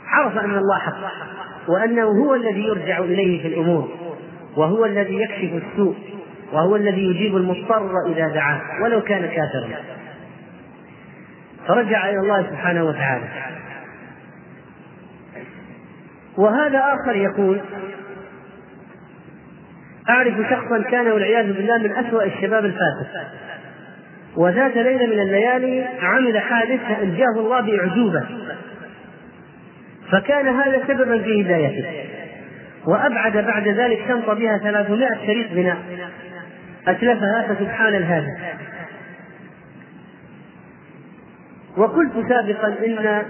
عرف 0.08 0.38
أن 0.38 0.58
الله 0.58 0.80
حق 0.80 0.98
وأنه 1.68 2.04
هو 2.04 2.36
الذي 2.36 2.64
يرجع 2.64 3.00
إليه 3.00 3.42
في 3.42 3.48
الأمور 3.48 3.90
وهو 4.58 4.86
الذي 4.86 5.22
يكشف 5.22 5.64
السوء. 5.64 5.96
وهو 6.54 6.76
الذي 6.76 7.02
يجيب 7.02 7.38
المضطر 7.38 7.92
إذا 8.08 8.28
دعاه 8.28 8.62
ولو 8.84 9.02
كان 9.02 9.22
كافرا. 9.22 9.70
فرجع 11.68 12.10
إلى 12.10 12.20
الله 12.20 12.44
سبحانه 12.50 12.84
وتعالى. 12.84 13.26
وهذا 16.38 16.80
آخر 16.80 17.16
يقول 17.16 17.62
أعرف 20.10 20.34
شخصا 20.50 20.82
كان 20.92 21.08
والعياذ 21.08 21.54
بالله 21.54 21.78
من 21.78 21.92
أسوأ 21.92 22.24
الشباب 22.24 22.66
الفاسق. 22.66 23.08
وذات 24.38 24.76
ليلة 24.76 25.06
من 25.06 25.20
الليالي 25.20 25.88
عمل 26.02 26.40
حادث 26.40 26.80
فأنجاه 26.80 27.34
الله 27.38 27.62
بأعجوبة. 27.62 28.24
فكان 30.12 30.48
هذا 30.48 30.84
سببا 30.88 31.18
في 31.18 31.42
هدايته. 31.42 31.86
وأبعد 32.86 33.38
بعد 33.38 33.68
ذلك 33.68 34.00
شنط 34.08 34.30
بها 34.30 34.58
ثلاثمائة 34.58 35.26
شريط 35.26 35.52
غناء 35.52 35.78
أتلفها 36.88 37.48
فسبحان 37.48 37.96
الهادي 37.96 38.32
وقلت 41.78 42.14
سابقا 42.30 42.68
إن 42.68 43.24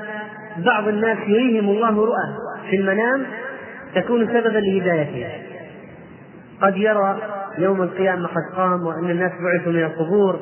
بعض 0.57 0.87
الناس 0.87 1.17
يريهم 1.27 1.69
الله 1.69 2.05
رؤى 2.05 2.37
في 2.69 2.75
المنام 2.75 3.25
تكون 3.95 4.27
سببا 4.27 4.57
لهدايته 4.57 5.27
قد 6.61 6.77
يرى 6.77 7.17
يوم 7.57 7.81
القيامة 7.81 8.27
قد 8.27 8.55
قام 8.55 8.85
وأن 8.85 9.09
الناس 9.09 9.31
بعثوا 9.31 9.71
من 9.71 9.83
القبور 9.83 10.39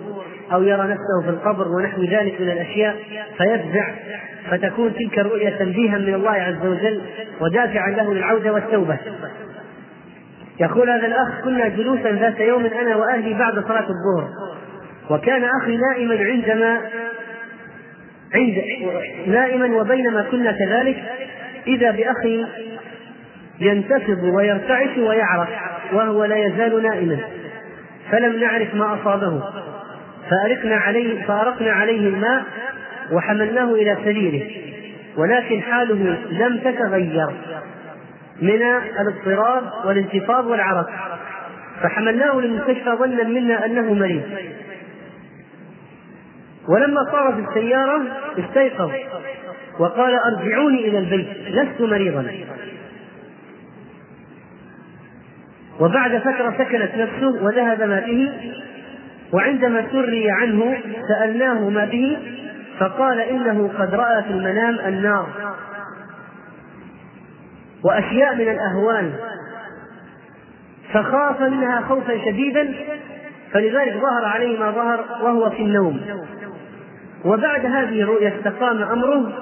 أو 0.54 0.64
يرى 0.64 0.82
نفسه 0.82 1.22
في 1.24 1.30
القبر 1.30 1.68
ونحو 1.68 2.02
ذلك 2.02 2.42
من 2.42 2.50
الأشياء 2.50 2.96
فيفزع 3.38 3.94
فتكون 4.52 4.94
تلك 4.94 5.20
الرؤيا 5.20 5.50
تنبيها 5.50 5.98
من 5.98 6.14
الله 6.14 6.32
عز 6.32 6.66
وجل 6.66 7.02
ودافعا 7.42 7.90
له 7.92 8.14
للعودة 8.14 8.54
والتوبة. 8.54 8.98
يقول 10.62 10.90
هذا 10.90 11.08
الأخ 11.08 11.44
كنا 11.44 11.68
جلوسا 11.68 12.12
ذات 12.12 12.40
يوم 12.40 12.66
أنا 12.66 12.96
وأهلي 12.96 13.34
بعد 13.34 13.54
صلاة 13.54 13.88
الظهر. 13.90 14.30
وكان 15.10 15.44
أخي 15.44 15.78
نائما 15.78 16.16
عندما 16.16 16.82
عند 18.36 18.64
نائما 19.28 19.82
وبينما 19.82 20.22
كنا 20.22 20.52
كذلك 20.52 21.04
إذا 21.68 21.92
بأخي 21.92 22.46
ينتفض 23.60 24.24
ويرتعش 24.24 24.98
ويعرق 24.98 25.50
وهو 25.94 26.26
لا 26.26 26.36
يزال 26.36 26.84
نائما 26.84 27.18
فلم 28.12 28.40
نعرف 28.40 28.76
ما 28.76 28.94
أصابه. 29.02 29.44
فأرقنا 30.30 30.76
عليه 30.76 31.26
فأرقنا 31.26 31.72
عليه 31.72 32.08
الماء 32.08 32.44
وحملناه 33.12 33.74
إلى 33.74 33.98
سريره 34.04 34.50
ولكن 35.18 35.62
حاله 35.62 36.18
لم 36.32 36.58
تتغير. 36.58 37.30
من 38.42 38.62
الاضطراب 39.00 39.64
والانتفاض 39.86 40.46
والعرق. 40.46 40.90
فحملناه 41.82 42.40
للمستشفى 42.40 42.90
ظنا 42.90 43.24
منا 43.24 43.66
أنه 43.66 43.94
مريض. 43.94 44.24
ولما 46.70 47.02
صار 47.12 47.34
في 47.34 47.50
السيارة 47.50 48.02
استيقظ 48.40 48.92
وقال 49.80 50.16
أرجعوني 50.16 50.88
إلى 50.88 50.98
البيت 50.98 51.28
لست 51.48 51.82
مريضا. 51.82 52.26
وبعد 55.80 56.18
فترة 56.18 56.56
سكنت 56.58 56.96
نفسه 56.96 57.44
وذهب 57.44 57.82
ما 57.82 58.00
به 58.00 58.32
وعندما 59.34 59.86
سري 59.92 60.32
عنه 60.32 60.78
سألناه 61.08 61.70
ما 61.70 61.86
به 61.86 62.18
فقال 62.80 63.20
إنه 63.20 63.72
قد 63.80 63.96
رأى 63.96 64.24
في 64.24 64.30
المنام 64.30 64.80
النار. 64.80 65.28
وأشياء 67.84 68.36
من 68.36 68.50
الأهوال. 68.50 69.14
فخاف 70.94 71.42
منها 71.42 71.82
خوفا 71.82 72.26
شديدا 72.26 72.74
فلذلك 73.52 73.94
ظهر 73.94 74.26
عليه 74.26 74.60
ما 74.60 74.72
ظهر 74.72 75.06
وهو 75.22 75.50
في 75.50 75.64
النوم. 75.64 76.02
وبعد 77.26 77.66
هذه 77.66 78.02
الرؤيا 78.02 78.34
استقام 78.38 78.84
أمره 78.84 79.34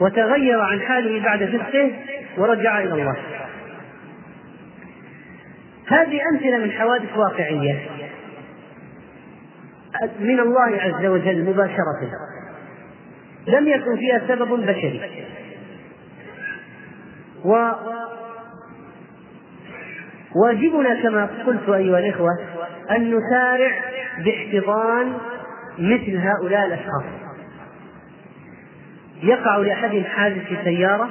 وتغير 0.00 0.60
عن 0.60 0.80
حاله 0.80 1.24
بعد 1.24 1.44
فسقه 1.44 1.92
ورجع 2.38 2.78
إلى 2.78 2.92
الله. 2.92 3.16
هذه 5.86 6.20
أمثلة 6.32 6.58
من 6.58 6.70
حوادث 6.70 7.16
واقعية 7.16 7.80
من 10.20 10.40
الله 10.40 10.80
عز 10.80 11.06
وجل 11.06 11.44
مباشرة. 11.44 12.10
لم 13.46 13.68
يكن 13.68 13.96
فيها 13.96 14.20
سبب 14.28 14.66
بشري. 14.66 15.24
و 17.44 17.72
واجبنا 20.34 21.02
كما 21.02 21.28
قلت 21.46 21.68
أيها 21.68 21.98
الإخوة 21.98 22.30
أن 22.90 23.14
نسارع 23.14 23.72
باحتضان 24.24 25.12
مثل 25.78 26.16
هؤلاء 26.16 26.66
الأشخاص. 26.66 27.04
يقع 29.22 29.56
لأحدهم 29.56 30.04
حادث 30.04 30.44
في 30.46 30.56
سيارة. 30.64 31.10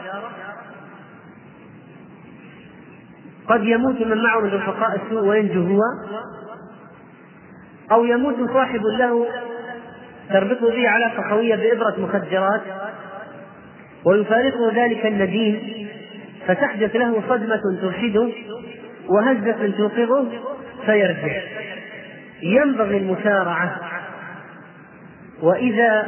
قد 3.48 3.64
يموت 3.64 4.02
من 4.02 4.24
معه 4.24 4.40
من 4.40 4.54
رفقاء 4.54 5.02
السوء 5.06 5.28
وينجو 5.28 5.62
هو. 5.62 5.82
أو 7.92 8.06
يموت 8.06 8.52
صاحب 8.54 8.82
له 8.86 9.28
تربطه 10.30 10.70
به 10.70 10.90
علاقة 10.90 11.30
قوية 11.30 11.56
بإبرة 11.56 11.96
مخدرات. 12.00 12.62
ويفارقه 14.06 14.72
ذلك 14.76 15.06
النديم. 15.06 15.83
فتحدث 16.48 16.96
له 16.96 17.22
صدمة 17.30 17.62
ترشده 17.82 18.30
وهزة 19.08 19.78
توقظه 19.78 20.30
فيرجع. 20.86 21.42
ينبغي 22.42 22.98
المسارعة. 22.98 23.80
وإذا 25.42 26.08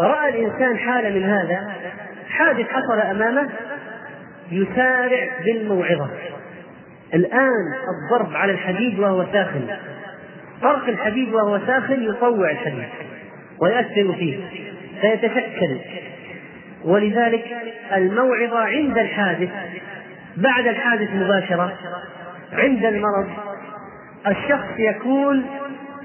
رأى 0.00 0.28
الإنسان 0.28 0.78
حالة 0.78 1.10
من 1.10 1.22
هذا 1.22 1.72
حادث 2.28 2.68
حصل 2.68 3.00
أمامه 3.00 3.48
يسارع 4.52 5.28
بالموعظة. 5.44 6.08
الآن 7.14 7.74
الضرب 7.88 8.36
على 8.36 8.52
الحديد 8.52 8.98
وهو 8.98 9.26
ساخن. 9.32 9.66
طرق 10.62 10.88
الحديد 10.88 11.34
وهو 11.34 11.60
ساخن 11.66 12.02
يطوع 12.02 12.50
الحديد 12.50 12.88
ويؤثر 13.60 14.12
فيه 14.12 14.38
فيتشكل. 15.00 15.78
ولذلك 16.84 17.44
الموعظة 17.92 18.58
عند 18.58 18.98
الحادث 18.98 19.50
بعد 20.36 20.66
الحادث 20.66 21.10
مباشرة 21.14 21.72
عند 22.52 22.84
المرض 22.84 23.28
الشخص 24.26 24.68
يكون 24.78 25.46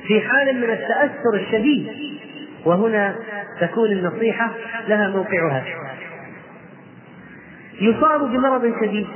في 0.08 0.22
حال 0.22 0.56
من 0.62 0.70
التأثر 0.70 1.34
الشديد 1.34 1.88
وهنا 2.66 3.16
تكون 3.62 3.92
النصيحة 3.92 4.50
لها 4.88 5.08
موقعها. 5.08 5.64
يصاب 7.82 8.32
بمرض 8.32 8.74
شديد 8.82 9.08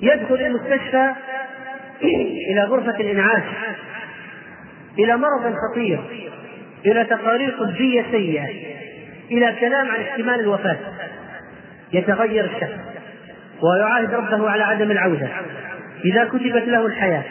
يدخل 0.00 0.34
المستشفى 0.34 1.12
إلى 2.50 2.64
غرفة 2.64 3.00
الإنعاش 3.00 3.42
إلى 4.98 5.16
مرض 5.16 5.54
خطير 5.54 6.00
إلى 6.86 7.04
تقارير 7.04 7.50
طبية 7.58 8.04
سيئة. 8.10 8.48
إلى 9.32 9.56
كلام 9.60 9.90
عن 9.90 10.00
احتمال 10.00 10.40
الوفاة. 10.40 10.76
يتغير 11.92 12.44
الشخص 12.44 12.80
ويعاهد 13.62 14.14
ربه 14.14 14.50
على 14.50 14.62
عدم 14.62 14.90
العودة. 14.90 15.28
إذا 16.04 16.24
كتبت 16.24 16.68
له 16.68 16.86
الحياة 16.86 17.24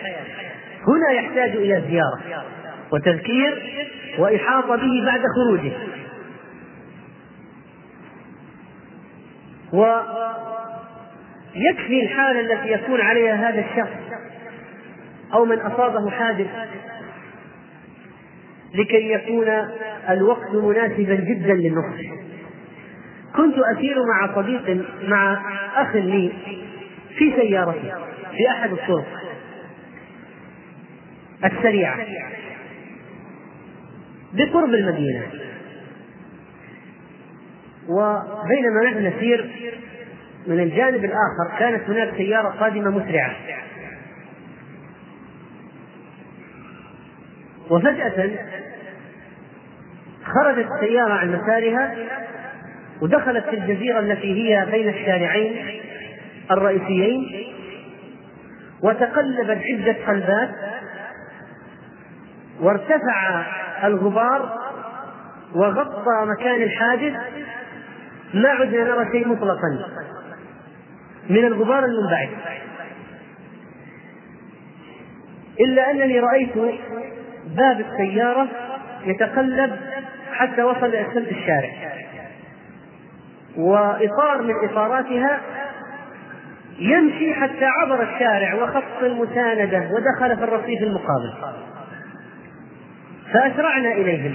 هنا 0.87 1.11
يحتاج 1.11 1.49
إلى 1.49 1.83
زيارة 1.89 2.45
وتذكير 2.91 3.63
وإحاطة 4.17 4.75
به 4.75 5.05
بعد 5.05 5.21
خروجه. 5.35 5.71
ويكفي 9.73 10.43
الحالة 12.03 12.39
التي 12.39 12.71
يكون 12.71 13.01
عليها 13.01 13.49
هذا 13.49 13.59
الشخص 13.59 13.97
أو 15.33 15.45
من 15.45 15.59
أصابه 15.59 16.09
حادث 16.09 16.47
لكي 18.73 19.11
يكون 19.11 19.47
الوقت 20.09 20.51
مناسبا 20.53 21.15
جدا 21.15 21.53
للنصح. 21.53 22.01
كنت 23.35 23.55
أسير 23.57 23.95
مع 24.05 24.35
صديق 24.35 24.85
مع 25.03 25.41
أخ 25.75 25.95
لي 25.95 26.31
في 27.17 27.33
سيارته 27.35 27.93
في 28.31 28.49
أحد 28.49 28.71
الطرق 28.71 29.07
السريعة 31.45 32.05
بقرب 34.33 34.73
المدينة. 34.73 35.27
وبينما 37.89 38.83
نحن 38.85 39.05
نسير 39.05 39.49
من 40.47 40.59
الجانب 40.59 41.05
الآخر 41.05 41.59
كانت 41.59 41.89
هناك 41.89 42.17
سيارة 42.17 42.47
قادمة 42.47 42.89
مسرعة. 42.89 43.35
وفجأة 47.69 48.29
خرجت 50.33 50.67
السيارة 50.71 51.13
عن 51.13 51.31
مسارها 51.31 51.95
ودخلت 53.01 53.45
في 53.45 53.55
الجزيرة 53.55 53.99
التي 53.99 54.33
هي 54.33 54.65
بين 54.71 54.89
الشارعين 54.89 55.81
الرئيسيين 56.51 57.47
وتقلبت 58.83 59.61
عدة 59.71 59.95
قلبات 60.07 60.49
وارتفع 62.59 63.45
الغبار 63.83 64.57
وغطى 65.55 66.25
مكان 66.25 66.61
الحادث 66.61 67.13
ما 68.33 68.49
عدنا 68.49 68.83
نرى 68.83 69.11
شيء 69.11 69.27
مطلقا 69.27 69.85
من 71.29 71.45
الغبار 71.45 71.85
المنبعث. 71.85 72.29
إلا 75.59 75.91
أنني 75.91 76.19
رأيت 76.19 76.57
باب 77.57 77.79
السيارة 77.79 78.47
يتقلب 79.05 79.71
حتى 80.41 80.63
وصل 80.63 80.85
إلى 80.85 81.07
سلك 81.13 81.31
الشارع. 81.31 81.69
وإطار 83.57 84.41
من 84.41 84.53
إطاراتها 84.69 85.41
يمشي 86.79 87.33
حتى 87.33 87.65
عبر 87.65 88.03
الشارع 88.03 88.53
وخط 88.53 89.03
المساندة 89.03 89.77
ودخل 89.77 90.37
في 90.37 90.43
الرصيف 90.43 90.81
المقابل. 90.81 91.33
فأسرعنا 93.33 93.91
إليهم. 93.91 94.33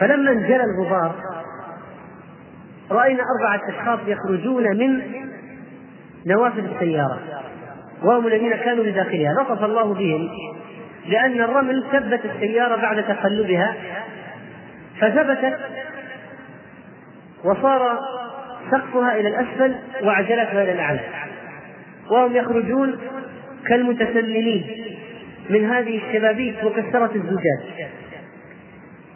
فلما 0.00 0.30
انجلى 0.30 0.64
الغبار 0.64 1.14
رأينا 2.90 3.22
أربعة 3.38 3.60
أشخاص 3.68 4.00
يخرجون 4.06 4.76
من 4.76 5.02
نوافذ 6.26 6.64
السيارة 6.64 7.20
وهم 8.02 8.26
الذين 8.26 8.56
كانوا 8.56 8.84
بداخلها 8.84 9.32
لطف 9.32 9.64
الله 9.64 9.94
بهم. 9.94 10.28
لأن 11.08 11.40
الرمل 11.40 11.84
ثبت 11.92 12.20
السيارة 12.24 12.76
بعد 12.76 13.02
تقلبها 13.02 13.74
فثبتت 15.00 15.58
وصار 17.44 17.98
سقفها 18.70 19.20
إلى 19.20 19.28
الأسفل 19.28 19.74
وعجلتها 20.02 20.62
إلى 20.62 20.72
الأعلى 20.72 21.00
وهم 22.10 22.36
يخرجون 22.36 22.98
كالمتسللين 23.66 24.66
من 25.50 25.70
هذه 25.70 26.00
الشبابيك 26.06 26.64
مكسرة 26.64 27.10
الزجاج. 27.14 27.88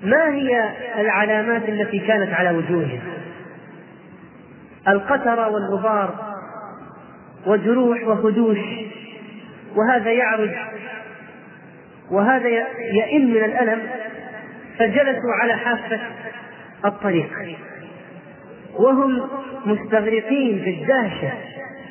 ما 0.02 0.34
هي 0.34 0.70
العلامات 0.98 1.68
التي 1.68 1.98
كانت 1.98 2.34
على 2.34 2.50
وجوههم؟ 2.50 3.00
القتر 4.88 5.48
والغبار 5.48 6.34
وجروح 7.46 8.08
وخدوش 8.08 8.58
وهذا 9.76 10.10
يعرج 10.10 10.50
وهذا 12.10 12.48
يئن 12.92 13.30
من 13.30 13.44
الألم 13.44 13.80
فجلسوا 14.78 15.32
على 15.42 15.56
حافة 15.56 16.00
الطريق. 16.84 17.30
وهم 18.78 19.28
مستغرقين 19.66 20.58
بالدهشة 20.58 21.32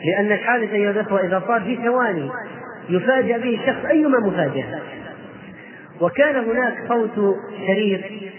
لأن 0.05 0.31
الحادث 0.31 0.73
أيها 0.73 0.91
الأخوة 0.91 1.25
إذا 1.25 1.43
صار 1.47 1.61
في 1.61 1.75
ثواني 1.75 2.29
يفاجأ 2.89 3.37
به 3.37 3.59
الشخص 3.61 3.85
أيما 3.85 4.19
مفاجأة. 4.19 4.79
وكان 6.01 6.35
هناك 6.35 6.73
صوت 6.87 7.35
شرير 7.67 8.29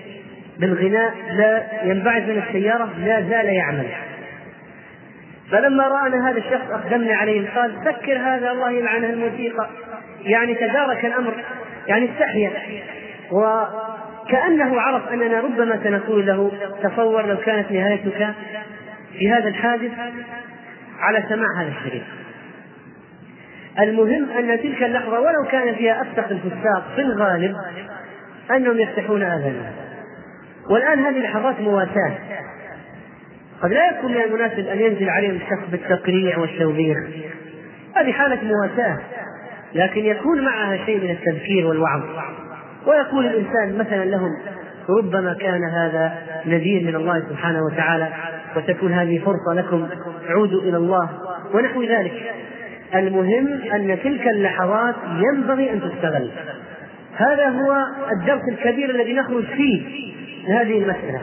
بالغناء 0.59 1.15
لا 1.33 1.63
ينبعث 1.85 2.23
من 2.23 2.43
السيارة 2.49 2.91
لا 2.99 3.21
زال 3.21 3.47
يعمل. 3.47 3.87
فلما 5.51 5.89
رأنا 5.89 6.31
هذا 6.31 6.39
الشخص 6.39 6.71
أقدمنا 6.71 7.15
عليه 7.15 7.51
قال 7.51 7.75
سكر 7.85 8.19
هذا 8.19 8.51
الله 8.51 8.71
يلعنه 8.71 9.11
الموسيقى. 9.11 9.71
يعني 10.23 10.55
تدارك 10.55 11.05
الأمر 11.05 11.45
يعني 11.87 12.11
استحيا. 12.13 12.51
وكأنه 13.31 14.81
عرف 14.81 15.09
أننا 15.09 15.41
ربما 15.41 15.81
سنقول 15.85 16.27
له 16.27 16.53
تصور 16.83 17.27
لو 17.27 17.37
كانت 17.37 17.73
نهايتك 17.73 18.35
في 19.19 19.33
هذا 19.33 19.49
الحادث 19.49 19.93
على 21.01 21.25
سماع 21.29 21.47
هذا 21.63 21.69
الشريط 21.69 22.03
المهم 23.79 24.31
أن 24.31 24.61
تلك 24.61 24.83
اللحظة 24.83 25.21
ولو 25.21 25.45
كان 25.51 25.75
فيها 25.75 26.03
أفسق 26.03 26.31
الفساق 26.31 26.93
في 26.97 27.01
الغالب 27.01 27.57
أنهم 28.51 28.79
يفتحون 28.79 29.23
آذانهم. 29.23 29.73
والآن 30.71 30.99
هذه 30.99 31.19
لحظات 31.19 31.61
مواساة. 31.61 32.13
قد 33.63 33.73
لا 33.73 33.91
يكون 33.91 34.13
من 34.13 34.21
المناسب 34.21 34.69
أن 34.69 34.81
ينزل 34.81 35.11
عليهم 35.11 35.35
الشخص 35.37 35.71
بالتقريع 35.71 36.39
والتوبيخ. 36.39 36.99
هذه 37.97 38.13
حالة 38.13 38.39
مواساة. 38.43 38.99
لكن 39.75 40.05
يكون 40.05 40.45
معها 40.45 40.87
شيء 40.87 41.01
من 41.05 41.11
التذكير 41.11 41.67
والوعظ. 41.67 42.03
ويقول 42.87 43.27
الإنسان 43.27 43.79
مثلا 43.79 44.05
لهم 44.05 44.31
ربما 44.99 45.37
كان 45.41 45.65
هذا 45.65 46.13
نذير 46.47 46.85
من 46.85 46.95
الله 46.95 47.23
سبحانه 47.29 47.65
وتعالى 47.65 48.09
وتكون 48.57 48.93
هذه 48.93 49.19
فرصة 49.19 49.55
لكم 49.55 49.89
عودوا 50.29 50.63
إلى 50.63 50.77
الله 50.77 51.11
ونحو 51.55 51.83
ذلك. 51.83 52.35
المهم 52.95 53.47
أن 53.47 53.99
تلك 54.05 54.29
اللحظات 54.29 54.95
ينبغي 55.17 55.73
أن 55.73 55.81
تستغل. 55.81 56.31
هذا 57.17 57.49
هو 57.49 57.85
الدرس 58.13 58.43
الكبير 58.49 58.91
الذي 58.91 59.13
نخرج 59.13 59.45
فيه 59.45 60.13
من 60.49 60.55
هذه 60.55 60.79
المسألة. 60.79 61.21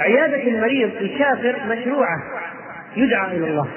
عيادة 0.00 0.42
المريض 0.42 0.90
الكافر 1.00 1.56
مشروعة 1.68 2.18
يدعى 2.96 3.36
إلى 3.36 3.46
الله. 3.50 3.68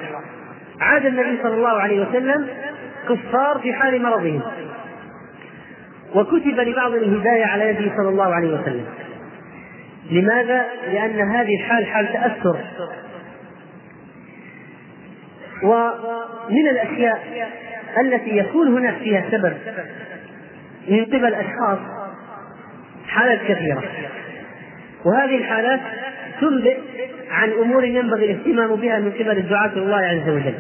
عاد 0.80 1.06
النبي 1.06 1.40
صلى 1.44 1.54
الله 1.54 1.82
عليه 1.82 2.08
وسلم 2.08 2.48
كفار 3.10 3.60
في 3.60 3.74
حال 3.74 4.02
مرضهم. 4.02 4.42
وكتب 6.16 6.60
لبعض 6.60 6.94
الهداية 6.94 7.46
على 7.46 7.70
يده 7.70 7.96
صلى 7.98 8.10
الله 8.10 8.36
عليه 8.36 8.48
وسلم. 8.48 8.86
لماذا؟ 10.12 10.66
لأن 10.92 11.20
هذه 11.20 11.60
الحال 11.60 11.86
حال 11.86 12.14
تأثر. 12.14 12.58
ومن 15.64 16.68
الأشياء 16.72 17.50
التي 18.02 18.38
يكون 18.38 18.68
هناك 18.78 18.98
فيها 18.98 19.24
سبب 19.32 19.54
من 20.88 21.06
قبل 21.06 21.34
أشخاص 21.34 21.80
حالات 23.08 23.40
كثيرة. 23.40 23.84
وهذه 25.06 25.38
الحالات 25.38 25.80
تنبئ 26.42 26.78
عن 27.32 27.52
أمور 27.52 27.84
ينبغي 27.84 28.32
الاهتمام 28.32 28.76
بها 28.76 29.00
من 29.00 29.12
قبل 29.12 29.38
الدعاة 29.38 29.72
الله 29.76 29.98
عز 29.98 30.30
وجل. 30.30 30.54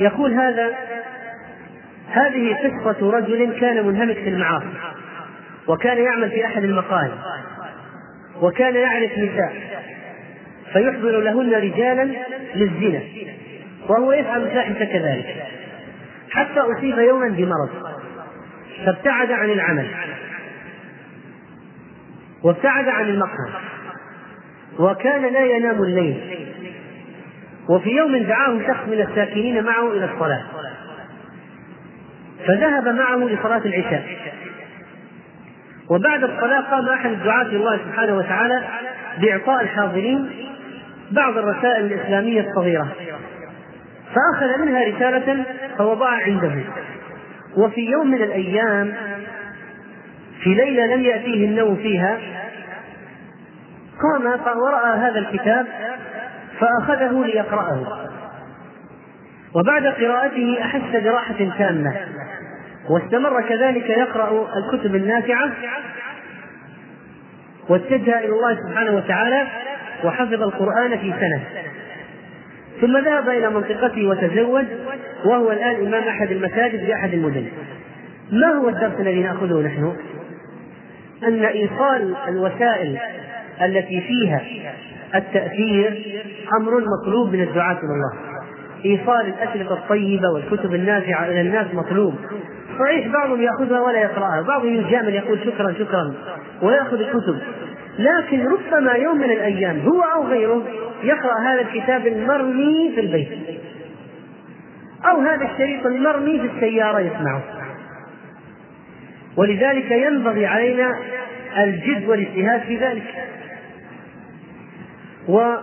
يقول 0.00 0.32
هذا 0.32 0.74
هذه 2.08 2.54
قصة 2.54 3.10
رجل 3.10 3.60
كان 3.60 3.86
منهمك 3.86 4.16
في 4.16 4.28
المعاصي 4.28 4.66
وكان 5.68 5.98
يعمل 5.98 6.30
في 6.30 6.46
أحد 6.46 6.64
المقاهي 6.64 7.10
وكان 8.40 8.74
يعرف 8.74 9.18
نساء 9.18 9.54
فيحضر 10.72 11.20
لهن 11.20 11.54
رجالا 11.54 12.08
للزنا 12.54 13.00
وهو 13.88 14.12
يفعل 14.12 14.42
الفاحشة 14.42 14.84
كذلك 14.84 15.44
حتى 16.30 16.60
أصيب 16.60 16.98
يوما 16.98 17.28
بمرض 17.28 17.70
فابتعد 18.86 19.30
عن 19.30 19.50
العمل 19.50 19.86
وابتعد 22.42 22.88
عن 22.88 23.04
المقهى 23.04 23.50
وكان 24.78 25.32
لا 25.32 25.44
ينام 25.44 25.82
الليل 25.82 26.20
وفي 27.70 27.90
يوم 27.90 28.16
دعاه 28.16 28.58
شخص 28.66 28.88
من 28.88 29.00
الساكنين 29.00 29.64
معه 29.64 29.92
إلى 29.92 30.04
الصلاة. 30.04 30.42
فذهب 32.46 32.88
معه 32.88 33.16
لصلاة 33.16 33.62
العشاء. 33.64 34.04
وبعد 35.90 36.24
الصلاة 36.24 36.60
قام 36.60 36.88
أحد 36.88 37.10
الدعاة 37.10 37.46
الله 37.46 37.78
سبحانه 37.78 38.16
وتعالى 38.16 38.64
بإعطاء 39.18 39.62
الحاضرين 39.62 40.30
بعض 41.10 41.38
الرسائل 41.38 41.84
الإسلامية 41.84 42.48
الصغيرة. 42.48 42.88
فأخذ 44.14 44.58
منها 44.58 44.84
رسالة 44.84 45.44
فوضعها 45.78 46.22
عنده. 46.22 46.64
وفي 47.56 47.80
يوم 47.80 48.10
من 48.10 48.22
الأيام 48.22 48.94
في 50.42 50.54
ليلة 50.54 50.94
لم 50.94 51.02
يأتيه 51.02 51.46
النوم 51.46 51.76
فيها 51.76 52.18
قام 54.02 54.26
ورأى 54.58 54.98
هذا 54.98 55.18
الكتاب 55.18 55.66
فأخذه 56.60 57.24
ليقرأه. 57.24 58.08
وبعد 59.54 59.86
قراءته 59.86 60.58
أحس 60.60 61.02
براحة 61.04 61.50
تامة. 61.58 61.96
واستمر 62.90 63.42
كذلك 63.48 63.90
يقرأ 63.90 64.48
الكتب 64.56 64.94
النافعة. 64.94 65.50
واتجه 67.68 68.18
إلى 68.18 68.28
الله 68.28 68.56
سبحانه 68.68 68.96
وتعالى 68.96 69.46
وحفظ 70.04 70.42
القرآن 70.42 70.98
في 70.98 71.14
سنة. 71.20 71.40
ثم 72.80 72.98
ذهب 72.98 73.28
إلى 73.28 73.50
منطقته 73.50 74.06
وتزوج 74.08 74.64
وهو 75.24 75.52
الآن 75.52 75.86
إمام 75.86 76.08
أحد 76.08 76.30
المساجد 76.30 76.84
في 76.84 76.94
أحد 76.94 77.12
المدن. 77.12 77.46
ما 78.32 78.46
هو 78.46 78.68
الدرس 78.68 79.00
الذي 79.00 79.22
نأخذه 79.22 79.66
نحن؟ 79.66 79.96
أن 81.24 81.44
إيصال 81.44 82.16
الوسائل 82.28 82.98
التي 83.62 84.00
فيها 84.00 84.40
التأثير 85.14 86.22
أمر 86.60 86.72
مطلوب 86.80 87.32
من 87.32 87.42
الدعاة 87.42 87.78
إلى 87.78 87.92
الله. 87.92 88.12
إيصال 88.84 89.26
الأشرطة 89.26 89.74
الطيبة 89.74 90.28
والكتب 90.34 90.74
النافعة 90.74 91.24
إلى 91.26 91.40
الناس 91.40 91.66
مطلوب. 91.74 92.14
صحيح 92.78 93.06
بعضهم 93.06 93.42
يأخذها 93.42 93.80
ولا 93.80 94.00
يقرأها. 94.00 94.42
بعضهم 94.42 94.74
يجامل 94.74 95.14
يقول 95.14 95.38
شكرا 95.44 95.72
شكرا 95.72 96.14
ويأخذ 96.62 97.00
الكتب. 97.00 97.38
لكن 97.98 98.46
ربما 98.46 98.92
يوم 98.92 99.18
من 99.18 99.30
الأيام 99.30 99.80
هو 99.80 100.00
أو 100.00 100.26
غيره 100.26 100.62
يقرأ 101.02 101.38
هذا 101.40 101.60
الكتاب 101.60 102.06
المرمي 102.06 102.92
في 102.94 103.00
البيت. 103.00 103.28
أو 105.04 105.20
هذا 105.20 105.44
الشريط 105.52 105.86
المرمي 105.86 106.40
في 106.40 106.50
السيارة 106.56 107.00
يسمعه. 107.00 107.42
ولذلك 109.36 109.90
ينبغي 109.90 110.46
علينا 110.46 110.96
الجد 111.58 112.08
والاجتهاد 112.08 112.60
في 112.60 112.76
ذلك. 112.76 113.04
و 115.28 115.56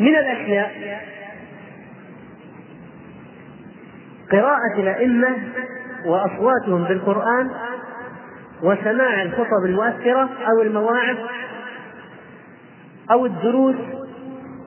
من 0.00 0.16
الأشياء 0.16 1.00
قراءة 4.32 4.74
الأئمة 4.78 5.36
وأصواتهم 6.06 6.84
بالقرآن 6.84 7.50
وسماع 8.62 9.22
الخطب 9.22 9.64
المؤثرة 9.64 10.28
أو 10.48 10.62
المواعظ 10.62 11.16
أو 13.10 13.26
الدروس 13.26 13.76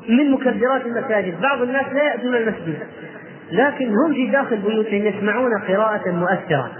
من 0.09 0.31
مكبرات 0.31 0.85
المساجد. 0.85 1.41
بعض 1.41 1.61
الناس 1.61 1.85
لا 1.93 2.03
يأتون 2.03 2.35
المسجد 2.35 2.79
لكن 3.51 3.89
هم 3.89 4.13
في 4.13 4.31
داخل 4.31 4.57
بيوتهم 4.57 5.05
يسمعون 5.05 5.51
قراءة 5.67 6.09
مؤثرة 6.09 6.71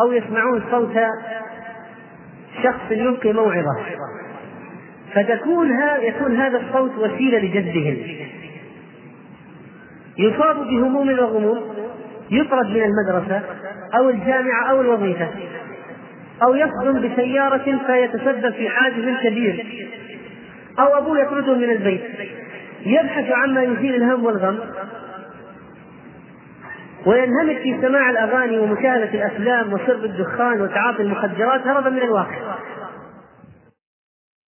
أو 0.00 0.12
يسمعون 0.12 0.62
صوت 0.70 0.96
شخص 2.62 2.90
يلقي 2.90 3.32
موعظة 3.32 3.76
فتكون 5.14 5.70
يكون 6.02 6.36
هذا 6.36 6.58
الصوت 6.58 6.98
وسيلة 6.98 7.38
لجذبهم. 7.38 7.96
يصاب 10.18 10.56
بهموم 10.56 11.08
وغموم 11.08 11.58
يطرد 12.30 12.66
من 12.66 12.82
المدرسة 12.82 13.42
أو 13.94 14.08
الجامعة 14.08 14.70
أو 14.70 14.80
الوظيفة 14.80 15.28
أو 16.42 16.54
يصدم 16.54 17.08
بسيارة 17.08 17.78
فيتسبب 17.86 18.52
في 18.52 18.68
حادث 18.68 19.22
كبير 19.22 19.66
أو 20.78 20.98
أبوه 20.98 21.20
يطرده 21.20 21.54
من 21.54 21.70
البيت. 21.70 22.02
يبحث 22.86 23.30
عما 23.30 23.62
يزيل 23.62 23.94
الهم 23.94 24.24
والغم. 24.24 24.58
وينهمك 27.06 27.56
في 27.62 27.78
سماع 27.82 28.10
الأغاني 28.10 28.58
ومشاهدة 28.58 29.14
الأفلام 29.14 29.72
وشرب 29.72 30.04
الدخان 30.04 30.60
وتعاطي 30.60 31.02
المخدرات 31.02 31.66
هربا 31.66 31.90
من 31.90 31.98
الواقع. 31.98 32.38